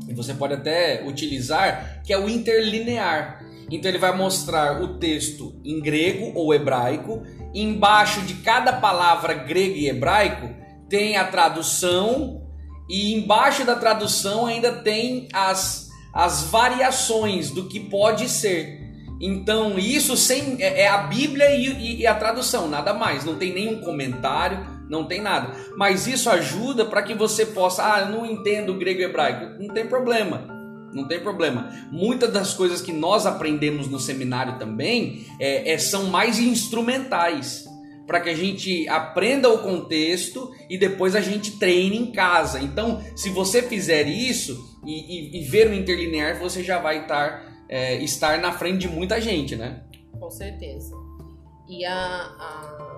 e 0.08 0.14
você 0.14 0.34
pode 0.34 0.54
até 0.54 1.04
utilizar, 1.06 2.02
que 2.04 2.14
é 2.14 2.18
o 2.18 2.30
interlinear. 2.30 3.44
Então 3.70 3.90
ele 3.90 3.98
vai 3.98 4.16
mostrar 4.16 4.82
o 4.82 5.00
texto 5.00 5.56
em 5.64 5.80
grego 5.80 6.32
ou 6.36 6.54
hebraico, 6.54 7.24
embaixo 7.54 8.22
de 8.22 8.36
cada 8.36 8.74
palavra 8.74 9.34
grego 9.34 9.76
e 9.76 9.88
hebraico 9.88 10.62
tem 10.92 11.16
a 11.16 11.24
tradução 11.24 12.42
e 12.90 13.14
embaixo 13.14 13.64
da 13.64 13.78
tradução 13.78 14.46
ainda 14.46 14.74
tem 14.74 15.30
as, 15.32 15.90
as 16.14 16.44
variações 16.44 17.50
do 17.50 17.70
que 17.70 17.80
pode 17.80 18.28
ser. 18.28 18.82
Então 19.22 19.80
isso 19.80 20.18
sem 20.18 20.62
é, 20.62 20.82
é 20.82 20.88
a 20.90 20.98
Bíblia 20.98 21.56
e, 21.56 22.02
e, 22.02 22.08
a 22.08 22.14
tradução, 22.14 22.68
nada 22.68 22.94
mais. 22.94 23.24
Não 23.24 23.36
tem 23.36 23.54
nenhum 23.54 23.80
comentário, 23.80 24.60
não 24.92 25.06
tem 25.06 25.22
nada. 25.22 25.56
Mas 25.78 26.06
isso 26.06 26.30
ajuda 26.30 26.84
para 26.84 27.02
que 27.02 27.14
você 27.14 27.46
possa, 27.46 27.96
ah, 27.96 28.02
eu 28.02 28.10
não 28.10 28.26
entendo 28.26 28.74
grego 28.74 29.00
e 29.00 29.06
hebraico. 29.06 29.58
Não 29.58 29.74
tem 29.74 29.88
problema. 29.88 30.46
Não 30.94 31.08
tem 31.08 31.22
problema. 31.22 31.70
Muitas 31.90 32.32
das 32.32 32.54
coisas 32.54 32.82
que 32.82 32.92
nós 32.92 33.26
aprendemos 33.26 33.88
no 33.88 33.98
seminário 33.98 34.60
também 34.60 35.26
é, 35.40 35.72
é 35.72 35.78
são 35.78 36.08
mais 36.08 36.38
instrumentais 36.38 37.64
para 38.06 38.20
que 38.20 38.30
a 38.30 38.36
gente 38.36 38.90
aprenda 38.90 39.48
o 39.48 39.60
contexto 39.60 40.52
e 40.70 40.78
depois 40.78 41.16
a 41.16 41.22
gente 41.22 41.58
treine 41.58 41.98
em 41.98 42.12
casa. 42.12 42.60
Então, 42.60 43.02
se 43.16 43.30
você 43.30 43.62
fizer 43.62 44.06
isso 44.10 44.78
e, 44.86 45.38
e, 45.38 45.40
e 45.40 45.44
ver 45.46 45.70
o 45.70 45.74
interlinear, 45.74 46.38
você 46.38 46.62
já 46.62 46.78
vai 46.78 47.04
estar, 47.04 47.64
é, 47.70 47.96
estar 48.04 48.42
na 48.42 48.52
frente 48.52 48.80
de 48.80 48.90
muita 48.90 49.22
gente, 49.22 49.56
né? 49.56 49.84
Com 50.20 50.30
certeza. 50.30 50.94
E 51.70 51.86
a, 51.86 51.96
a 51.96 52.91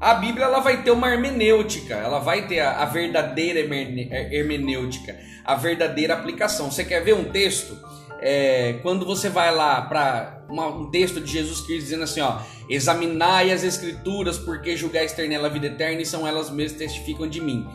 a 0.00 0.14
Bíblia 0.14 0.44
ela 0.44 0.60
vai 0.60 0.82
ter 0.82 0.90
uma 0.90 1.10
hermenêutica, 1.10 1.94
ela 1.94 2.18
vai 2.18 2.46
ter 2.46 2.60
a, 2.60 2.82
a 2.82 2.84
verdadeira 2.84 3.60
hermenêutica, 3.60 5.16
a 5.44 5.54
verdadeira 5.54 6.14
aplicação. 6.14 6.70
Você 6.70 6.84
quer 6.84 7.02
ver 7.02 7.14
um 7.14 7.24
texto? 7.24 7.76
É, 8.20 8.78
quando 8.82 9.04
você 9.04 9.28
vai 9.28 9.54
lá 9.54 9.82
para 9.82 10.44
um 10.50 10.90
texto 10.90 11.20
de 11.20 11.30
Jesus 11.30 11.60
Cristo 11.60 11.84
dizendo 11.84 12.04
assim, 12.04 12.20
ó, 12.20 12.38
examinai 12.68 13.52
as 13.52 13.62
escrituras 13.62 14.38
porque 14.38 14.76
julgais 14.76 15.12
ter 15.12 15.28
nela 15.28 15.48
a 15.48 15.50
vida 15.50 15.66
eterna 15.66 16.02
e 16.02 16.06
são 16.06 16.26
elas 16.26 16.50
mesmas 16.50 16.78
testificam 16.78 17.28
de 17.28 17.40
mim. 17.40 17.66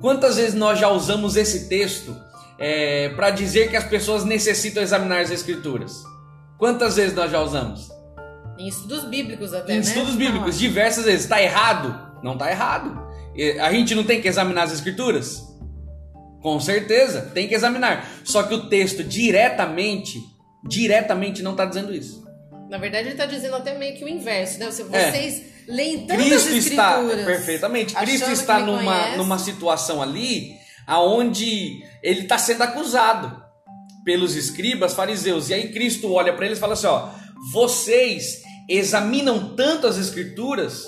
Quantas 0.00 0.36
vezes 0.36 0.54
nós 0.54 0.78
já 0.78 0.88
usamos 0.88 1.36
esse 1.36 1.68
texto 1.68 2.16
é, 2.58 3.10
para 3.10 3.30
dizer 3.30 3.70
que 3.70 3.76
as 3.76 3.84
pessoas 3.84 4.24
necessitam 4.24 4.82
examinar 4.82 5.20
as 5.20 5.30
escrituras? 5.30 6.02
Quantas 6.58 6.96
vezes 6.96 7.14
nós 7.14 7.30
já 7.30 7.40
usamos? 7.40 8.01
Em 8.58 8.68
estudos 8.68 9.04
bíblicos 9.04 9.54
até, 9.54 9.72
em 9.72 9.76
né? 9.76 9.82
estudos 9.82 10.14
bíblicos, 10.14 10.58
diversas 10.58 11.04
vezes. 11.04 11.22
Está 11.22 11.42
errado? 11.42 12.12
Não 12.22 12.34
está 12.34 12.50
errado. 12.50 13.00
A 13.60 13.72
gente 13.72 13.94
não 13.94 14.04
tem 14.04 14.20
que 14.20 14.28
examinar 14.28 14.64
as 14.64 14.72
escrituras? 14.72 15.42
Com 16.40 16.60
certeza, 16.60 17.30
tem 17.32 17.48
que 17.48 17.54
examinar. 17.54 18.08
Só 18.24 18.42
que 18.42 18.54
o 18.54 18.68
texto 18.68 19.02
diretamente, 19.02 20.18
diretamente 20.64 21.42
não 21.42 21.52
está 21.52 21.64
dizendo 21.64 21.94
isso. 21.94 22.22
Na 22.68 22.78
verdade, 22.78 23.08
ele 23.08 23.14
está 23.14 23.26
dizendo 23.26 23.56
até 23.56 23.76
meio 23.78 23.96
que 23.96 24.04
o 24.04 24.08
inverso, 24.08 24.58
né? 24.58 24.70
Se 24.70 24.82
é. 24.82 24.84
vocês 24.84 25.34
é. 25.68 25.72
leem 25.72 26.06
tantas 26.06 26.26
Cristo 26.26 26.56
está, 26.56 27.00
perfeitamente. 27.24 27.94
Cristo 27.94 28.30
está 28.30 28.58
numa, 28.60 29.16
numa 29.16 29.38
situação 29.38 30.02
ali 30.02 30.56
aonde 30.86 31.82
ele 32.02 32.22
está 32.22 32.38
sendo 32.38 32.62
acusado 32.62 33.42
pelos 34.04 34.34
escribas, 34.34 34.94
fariseus. 34.94 35.48
E 35.48 35.54
aí 35.54 35.72
Cristo 35.72 36.12
olha 36.12 36.32
para 36.32 36.46
eles 36.46 36.58
e 36.58 36.60
fala 36.60 36.72
assim, 36.72 36.86
ó, 36.86 37.08
vocês 37.50 38.42
examinam 38.68 39.56
tanto 39.56 39.86
as 39.86 39.96
escrituras 39.96 40.86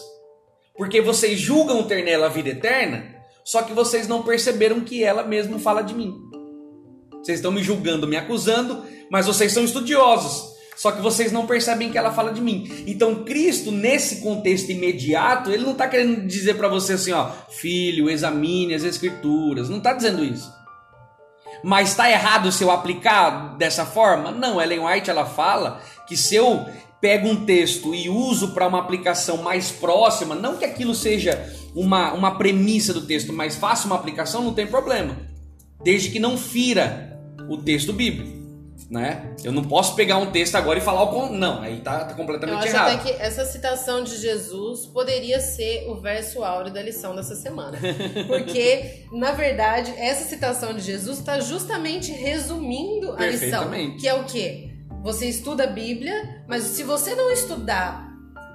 porque 0.77 1.01
vocês 1.01 1.39
julgam 1.39 1.85
ter 1.85 2.05
nela 2.05 2.27
a 2.27 2.31
vida 2.31 2.51
eterna, 2.51 3.15
só 3.45 3.63
que 3.63 3.73
vocês 3.73 4.09
não 4.09 4.23
perceberam 4.23 4.81
que 4.81 5.05
ela 5.05 5.23
mesmo 5.23 5.59
fala 5.59 5.83
de 5.83 5.95
mim. 5.95 6.15
Vocês 7.23 7.39
estão 7.39 7.53
me 7.53 7.63
julgando, 7.63 8.07
me 8.07 8.17
acusando, 8.17 8.85
mas 9.11 9.27
vocês 9.27 9.53
são 9.53 9.65
estudiosos. 9.65 10.53
Só 10.77 10.91
que 10.91 11.01
vocês 11.01 11.31
não 11.31 11.47
percebem 11.47 11.91
que 11.91 11.97
ela 11.97 12.13
fala 12.13 12.33
de 12.33 12.41
mim. 12.41 12.85
Então, 12.87 13.25
Cristo, 13.25 13.71
nesse 13.71 14.21
contexto 14.21 14.73
imediato, 14.73 15.51
ele 15.51 15.63
não 15.63 15.73
está 15.73 15.87
querendo 15.87 16.27
dizer 16.27 16.55
para 16.55 16.67
você 16.67 16.95
assim, 16.95 17.13
ó, 17.13 17.31
filho, 17.49 18.11
examine 18.11 18.75
as 18.75 18.83
escrituras. 18.83 19.69
Não 19.69 19.79
está 19.79 19.93
dizendo 19.93 20.25
isso. 20.25 20.53
Mas 21.63 21.91
está 21.91 22.11
errado 22.11 22.51
se 22.51 22.63
eu 22.63 22.71
aplicar 22.71 23.57
dessa 23.57 23.87
forma? 23.87 24.33
Não, 24.33 24.61
Ellen 24.61 24.81
White 24.81 25.09
ela 25.09 25.25
fala 25.25 25.81
que 26.07 26.17
se 26.17 26.35
eu 26.35 26.67
pego 27.01 27.29
um 27.29 27.45
texto 27.45 27.95
e 27.95 28.09
uso 28.09 28.55
para 28.55 28.67
uma 28.67 28.79
aplicação 28.79 29.39
mais 29.43 29.71
próxima, 29.71 30.35
não 30.35 30.57
que 30.57 30.65
aquilo 30.65 30.95
seja 30.95 31.53
uma, 31.75 32.15
uma 32.15 32.39
premissa 32.39 32.95
do 32.95 33.03
texto, 33.03 33.31
mas 33.31 33.57
faça 33.57 33.87
uma 33.87 33.97
aplicação, 33.97 34.43
não 34.43 34.55
tem 34.55 34.67
problema. 34.67 35.15
Desde 35.83 36.09
que 36.09 36.19
não 36.19 36.39
fira 36.39 37.21
o 37.49 37.59
texto 37.59 37.93
bíblico. 37.93 38.43
Né? 38.91 39.35
Eu 39.43 39.53
não 39.53 39.63
posso 39.63 39.95
pegar 39.95 40.19
um 40.19 40.31
texto 40.31 40.57
agora 40.57 40.79
e 40.79 40.83
falar 40.83 41.03
o 41.03 41.09
con... 41.09 41.31
não, 41.31 41.63
aí 41.63 41.81
tá, 41.81 42.05
tá 42.05 42.15
completamente 42.15 42.67
Eu 42.67 42.73
errado. 42.73 42.95
até 42.95 43.03
que 43.03 43.23
essa 43.23 43.45
citação 43.45 44.03
de 44.03 44.17
Jesus 44.17 44.87
poderia 44.87 45.41
ser 45.41 45.87
o 45.89 45.97
verso 45.97 46.43
áureo 46.43 46.73
da 46.73 46.83
lição 46.83 47.15
dessa 47.15 47.35
semana, 47.35 47.79
porque 48.27 49.05
na 49.13 49.33
verdade 49.33 49.93
essa 49.97 50.25
citação 50.25 50.75
de 50.75 50.81
Jesus 50.81 51.19
está 51.19 51.41
justamente 51.41 52.13
resumindo 52.13 53.13
a 53.13 53.27
lição, 53.27 53.71
que 53.99 54.07
é 54.07 54.15
o 54.15 54.25
quê? 54.25 54.74
Você 55.05 55.29
estuda 55.29 55.65
a 55.65 55.67
Bíblia, 55.67 56.43
mas 56.49 56.63
se 56.63 56.83
você 56.83 57.15
não 57.15 57.31
estudar, 57.31 58.11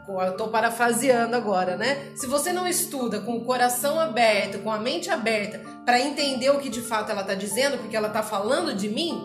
eu 0.07 0.31
estou 0.31 0.47
parafraseando 0.47 1.35
agora, 1.35 1.77
né? 1.77 2.11
Se 2.15 2.25
você 2.25 2.51
não 2.51 2.65
estuda 2.65 3.19
com 3.21 3.37
o 3.37 3.45
coração 3.45 3.99
aberto, 3.99 4.57
com 4.63 4.71
a 4.71 4.79
mente 4.79 5.11
aberta, 5.11 5.59
para 5.85 5.99
entender 5.99 6.49
o 6.49 6.57
que 6.57 6.67
de 6.67 6.81
fato 6.81 7.11
ela 7.11 7.21
está 7.21 7.35
dizendo, 7.35 7.77
porque 7.77 7.95
ela 7.95 8.07
está 8.07 8.23
falando 8.23 8.73
de 8.73 8.89
mim, 8.89 9.21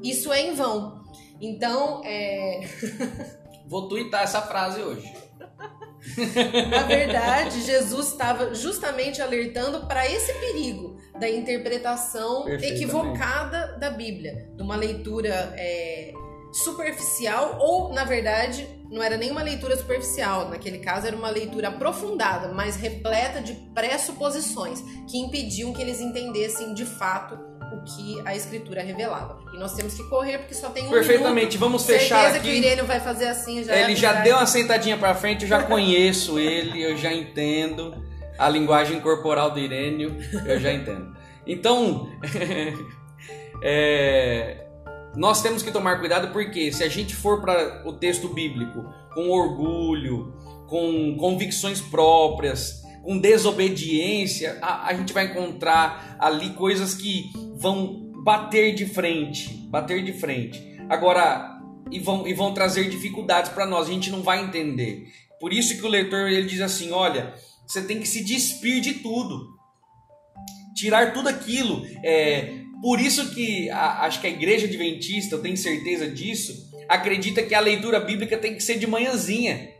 isso 0.00 0.32
é 0.32 0.42
em 0.42 0.54
vão. 0.54 1.04
Então, 1.40 2.02
é. 2.04 2.60
Vou 3.66 3.88
twittar 3.88 4.22
essa 4.22 4.40
frase 4.40 4.80
hoje. 4.80 5.12
Na 6.70 6.82
verdade, 6.82 7.62
Jesus 7.62 8.08
estava 8.08 8.54
justamente 8.54 9.20
alertando 9.20 9.86
para 9.86 10.06
esse 10.10 10.32
perigo 10.34 10.96
da 11.18 11.28
interpretação 11.28 12.48
equivocada 12.48 13.76
da 13.78 13.90
Bíblia, 13.90 14.48
de 14.54 14.62
uma 14.62 14.76
leitura 14.76 15.54
é, 15.56 16.12
superficial 16.52 17.58
ou, 17.60 17.92
na 17.92 18.04
verdade, 18.04 18.66
não 18.90 19.02
era 19.02 19.16
nenhuma 19.16 19.42
leitura 19.42 19.76
superficial. 19.76 20.48
Naquele 20.48 20.78
caso, 20.78 21.06
era 21.06 21.16
uma 21.16 21.30
leitura 21.30 21.68
aprofundada, 21.68 22.52
mas 22.52 22.76
repleta 22.76 23.40
de 23.40 23.54
pressuposições 23.74 24.80
que 25.08 25.18
impediam 25.18 25.72
que 25.72 25.82
eles 25.82 26.00
entendessem 26.00 26.74
de 26.74 26.84
fato 26.84 27.55
o 27.72 27.82
que 27.82 28.20
a 28.24 28.34
escritura 28.34 28.82
revelava. 28.82 29.38
E 29.52 29.58
nós 29.58 29.74
temos 29.74 29.94
que 29.94 30.02
correr 30.08 30.38
porque 30.38 30.54
só 30.54 30.70
tem 30.70 30.86
um 30.86 30.90
Perfeitamente, 30.90 31.46
minuto. 31.46 31.58
vamos 31.58 31.84
fechar 31.86 32.16
Certeza 32.20 32.38
aqui. 32.38 32.48
que 32.48 32.54
o 32.54 32.56
Irênio 32.56 32.84
vai 32.86 33.00
fazer 33.00 33.26
assim 33.28 33.64
já. 33.64 33.76
Ele 33.76 33.96
já 33.96 34.12
vai- 34.12 34.22
deu 34.22 34.36
uma 34.36 34.46
sentadinha 34.46 34.96
pra 34.96 35.14
frente, 35.14 35.42
eu 35.42 35.48
já 35.48 35.62
conheço 35.62 36.38
ele, 36.38 36.82
eu 36.82 36.96
já 36.96 37.12
entendo 37.12 37.94
a 38.38 38.48
linguagem 38.48 39.00
corporal 39.00 39.50
do 39.50 39.58
Irênio, 39.58 40.16
eu 40.46 40.60
já 40.60 40.72
entendo. 40.72 41.16
Então, 41.46 42.08
é, 43.62 44.66
nós 45.14 45.42
temos 45.42 45.62
que 45.62 45.70
tomar 45.70 45.98
cuidado 45.98 46.28
porque 46.32 46.72
se 46.72 46.82
a 46.84 46.88
gente 46.88 47.14
for 47.14 47.40
para 47.40 47.82
o 47.86 47.92
texto 47.92 48.28
bíblico 48.28 48.84
com 49.14 49.30
orgulho, 49.30 50.34
com 50.68 51.16
convicções 51.18 51.80
próprias, 51.80 52.82
com 53.06 53.18
desobediência, 53.18 54.58
a, 54.60 54.88
a 54.88 54.94
gente 54.94 55.12
vai 55.12 55.26
encontrar 55.26 56.16
ali 56.18 56.50
coisas 56.50 56.92
que 56.92 57.30
vão 57.54 58.10
bater 58.24 58.74
de 58.74 58.84
frente, 58.84 59.48
bater 59.70 60.02
de 60.02 60.12
frente. 60.12 60.60
Agora, 60.88 61.56
e 61.88 62.00
vão, 62.00 62.26
e 62.26 62.34
vão 62.34 62.52
trazer 62.52 62.90
dificuldades 62.90 63.52
para 63.52 63.64
nós, 63.64 63.88
a 63.88 63.92
gente 63.92 64.10
não 64.10 64.22
vai 64.22 64.42
entender. 64.42 65.06
Por 65.40 65.52
isso 65.52 65.76
que 65.78 65.86
o 65.86 65.88
leitor 65.88 66.28
ele 66.28 66.48
diz 66.48 66.60
assim: 66.60 66.90
olha, 66.90 67.32
você 67.64 67.80
tem 67.80 68.00
que 68.00 68.08
se 68.08 68.24
despir 68.24 68.80
de 68.80 68.94
tudo, 68.94 69.50
tirar 70.74 71.12
tudo 71.12 71.28
aquilo. 71.28 71.86
É, 72.02 72.54
por 72.82 72.98
isso 73.00 73.32
que 73.32 73.70
a- 73.70 74.00
acho 74.04 74.20
que 74.20 74.26
a 74.26 74.30
igreja 74.30 74.66
adventista, 74.66 75.36
eu 75.36 75.42
tenho 75.42 75.56
certeza 75.56 76.10
disso, 76.10 76.52
acredita 76.88 77.40
que 77.40 77.54
a 77.54 77.60
leitura 77.60 78.00
bíblica 78.00 78.36
tem 78.36 78.56
que 78.56 78.62
ser 78.64 78.80
de 78.80 78.86
manhãzinha. 78.88 79.75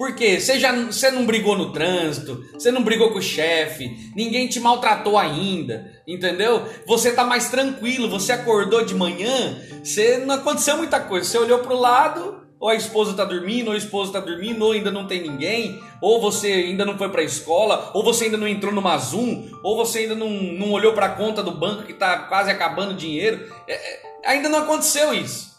Por 0.00 0.14
quê? 0.14 0.40
Você, 0.40 0.58
já, 0.58 0.72
você 0.72 1.10
não 1.10 1.26
brigou 1.26 1.58
no 1.58 1.74
trânsito, 1.74 2.42
você 2.54 2.70
não 2.70 2.82
brigou 2.82 3.10
com 3.10 3.18
o 3.18 3.22
chefe, 3.22 4.10
ninguém 4.16 4.48
te 4.48 4.58
maltratou 4.58 5.18
ainda, 5.18 5.92
entendeu? 6.08 6.64
Você 6.86 7.12
tá 7.12 7.22
mais 7.22 7.50
tranquilo, 7.50 8.08
você 8.08 8.32
acordou 8.32 8.82
de 8.82 8.94
manhã, 8.94 9.58
você 9.84 10.16
não 10.16 10.36
aconteceu 10.36 10.78
muita 10.78 11.00
coisa, 11.00 11.28
você 11.28 11.36
olhou 11.36 11.58
pro 11.58 11.78
lado, 11.78 12.40
ou 12.58 12.70
a 12.70 12.74
esposa 12.74 13.12
tá 13.12 13.26
dormindo, 13.26 13.68
ou 13.68 13.74
o 13.74 13.76
esposo 13.76 14.10
tá 14.10 14.20
dormindo, 14.20 14.64
ou 14.64 14.72
ainda 14.72 14.90
não 14.90 15.06
tem 15.06 15.20
ninguém, 15.20 15.78
ou 16.00 16.18
você 16.18 16.50
ainda 16.50 16.86
não 16.86 16.96
foi 16.96 17.10
pra 17.10 17.22
escola, 17.22 17.90
ou 17.92 18.02
você 18.02 18.24
ainda 18.24 18.38
não 18.38 18.48
entrou 18.48 18.72
numa 18.72 18.96
Zoom, 18.96 19.50
ou 19.62 19.76
você 19.76 19.98
ainda 19.98 20.14
não, 20.14 20.30
não 20.30 20.72
olhou 20.72 20.94
pra 20.94 21.10
conta 21.10 21.42
do 21.42 21.50
banco 21.52 21.82
que 21.82 21.92
tá 21.92 22.20
quase 22.20 22.50
acabando 22.50 22.92
o 22.92 22.96
dinheiro. 22.96 23.46
É, 23.68 23.74
é, 23.74 24.02
ainda 24.24 24.48
não 24.48 24.60
aconteceu 24.60 25.12
isso. 25.12 25.49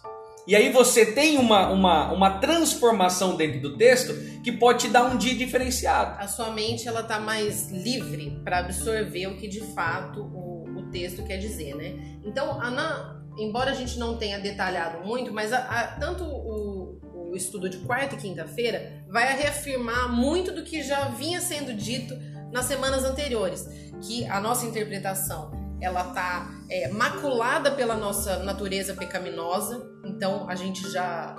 E 0.47 0.55
aí 0.55 0.71
você 0.71 1.05
tem 1.05 1.37
uma, 1.37 1.69
uma, 1.69 2.11
uma 2.11 2.39
transformação 2.39 3.35
dentro 3.35 3.61
do 3.61 3.77
texto 3.77 4.13
que 4.43 4.51
pode 4.51 4.85
te 4.85 4.89
dar 4.89 5.03
um 5.03 5.17
dia 5.17 5.35
diferenciado. 5.35 6.17
A 6.19 6.27
sua 6.27 6.49
mente 6.51 6.87
ela 6.87 7.03
tá 7.03 7.19
mais 7.19 7.69
livre 7.69 8.41
para 8.43 8.57
absorver 8.59 9.27
o 9.27 9.37
que 9.37 9.47
de 9.47 9.61
fato 9.75 10.21
o, 10.21 10.63
o 10.79 10.89
texto 10.89 11.23
quer 11.23 11.37
dizer, 11.37 11.75
né? 11.75 12.17
Então, 12.25 12.59
a 12.59 12.71
na- 12.71 13.21
embora 13.37 13.71
a 13.71 13.73
gente 13.75 13.99
não 13.99 14.17
tenha 14.17 14.39
detalhado 14.39 15.05
muito, 15.05 15.31
mas 15.31 15.53
a- 15.53 15.59
a- 15.59 15.87
tanto 15.99 16.23
o, 16.23 16.99
o 17.31 17.35
estudo 17.35 17.69
de 17.69 17.77
quarta 17.77 18.15
e 18.15 18.17
quinta-feira 18.17 19.03
vai 19.09 19.37
reafirmar 19.37 20.11
muito 20.11 20.51
do 20.51 20.63
que 20.63 20.81
já 20.81 21.05
vinha 21.09 21.39
sendo 21.39 21.71
dito 21.73 22.15
nas 22.51 22.65
semanas 22.65 23.03
anteriores, 23.05 23.65
que 24.01 24.25
a 24.25 24.41
nossa 24.41 24.65
interpretação 24.65 25.51
ela 25.81 26.03
tá 26.13 26.49
é, 26.69 26.87
maculada 26.89 27.71
pela 27.71 27.95
nossa 27.95 28.37
natureza 28.43 28.93
pecaminosa, 28.93 29.91
então 30.05 30.47
a 30.47 30.55
gente 30.55 30.89
já 30.91 31.35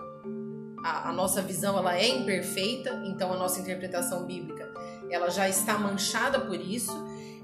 a, 0.84 1.10
a 1.10 1.12
nossa 1.12 1.40
visão 1.40 1.78
ela 1.78 1.96
é 1.96 2.08
imperfeita, 2.08 3.02
então 3.06 3.32
a 3.32 3.36
nossa 3.36 3.60
interpretação 3.60 4.26
bíblica 4.26 4.68
ela 5.10 5.30
já 5.30 5.48
está 5.48 5.78
manchada 5.78 6.40
por 6.40 6.58
isso. 6.60 6.92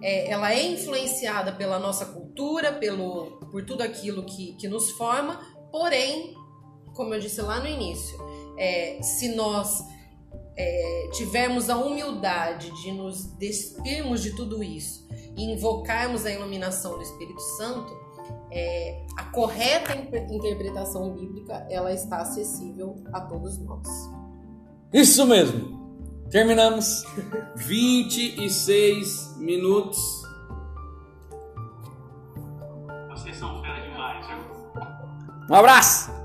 É, 0.01 0.31
ela 0.31 0.53
é 0.53 0.63
influenciada 0.63 1.53
pela 1.53 1.79
nossa 1.79 2.07
cultura, 2.07 2.73
pelo, 2.73 3.41
por 3.51 3.65
tudo 3.65 3.83
aquilo 3.83 4.25
que, 4.25 4.55
que 4.55 4.69
nos 4.69 4.91
forma, 4.93 5.41
porém, 5.71 6.35
como 6.95 7.15
eu 7.15 7.21
disse 7.21 7.43
lá 7.43 7.61
no 7.61 7.67
início, 7.67 8.17
é, 8.57 9.01
se 9.03 9.35
nós 9.35 9.85
é, 10.57 11.11
tivermos 11.13 11.69
a 11.69 11.77
humildade 11.77 12.71
de 12.83 12.93
nos 12.93 13.27
despirmos 13.37 14.23
de 14.23 14.35
tudo 14.35 14.63
isso 14.63 15.09
e 15.38 15.53
invocarmos 15.53 16.27
a 16.27 16.33
iluminação 16.33 16.96
do 16.96 17.03
Espírito 17.03 17.40
Santo, 17.57 17.96
é, 18.51 19.07
a 19.16 19.24
correta 19.27 19.94
interpretação 19.94 21.14
bíblica 21.14 21.66
ela 21.70 21.92
está 21.92 22.18
acessível 22.18 22.96
a 23.12 23.20
todos 23.20 23.57
nós. 23.59 23.88
Isso 24.92 25.24
mesmo. 25.24 25.79
Terminamos. 26.29 27.05
26 27.57 29.37
minutos. 29.38 30.22
Vocês 33.11 33.37
são 33.37 33.62
fera 33.62 33.81
demais, 33.81 34.27
viu? 34.27 34.38
Um 35.51 35.55
abraço! 35.55 36.18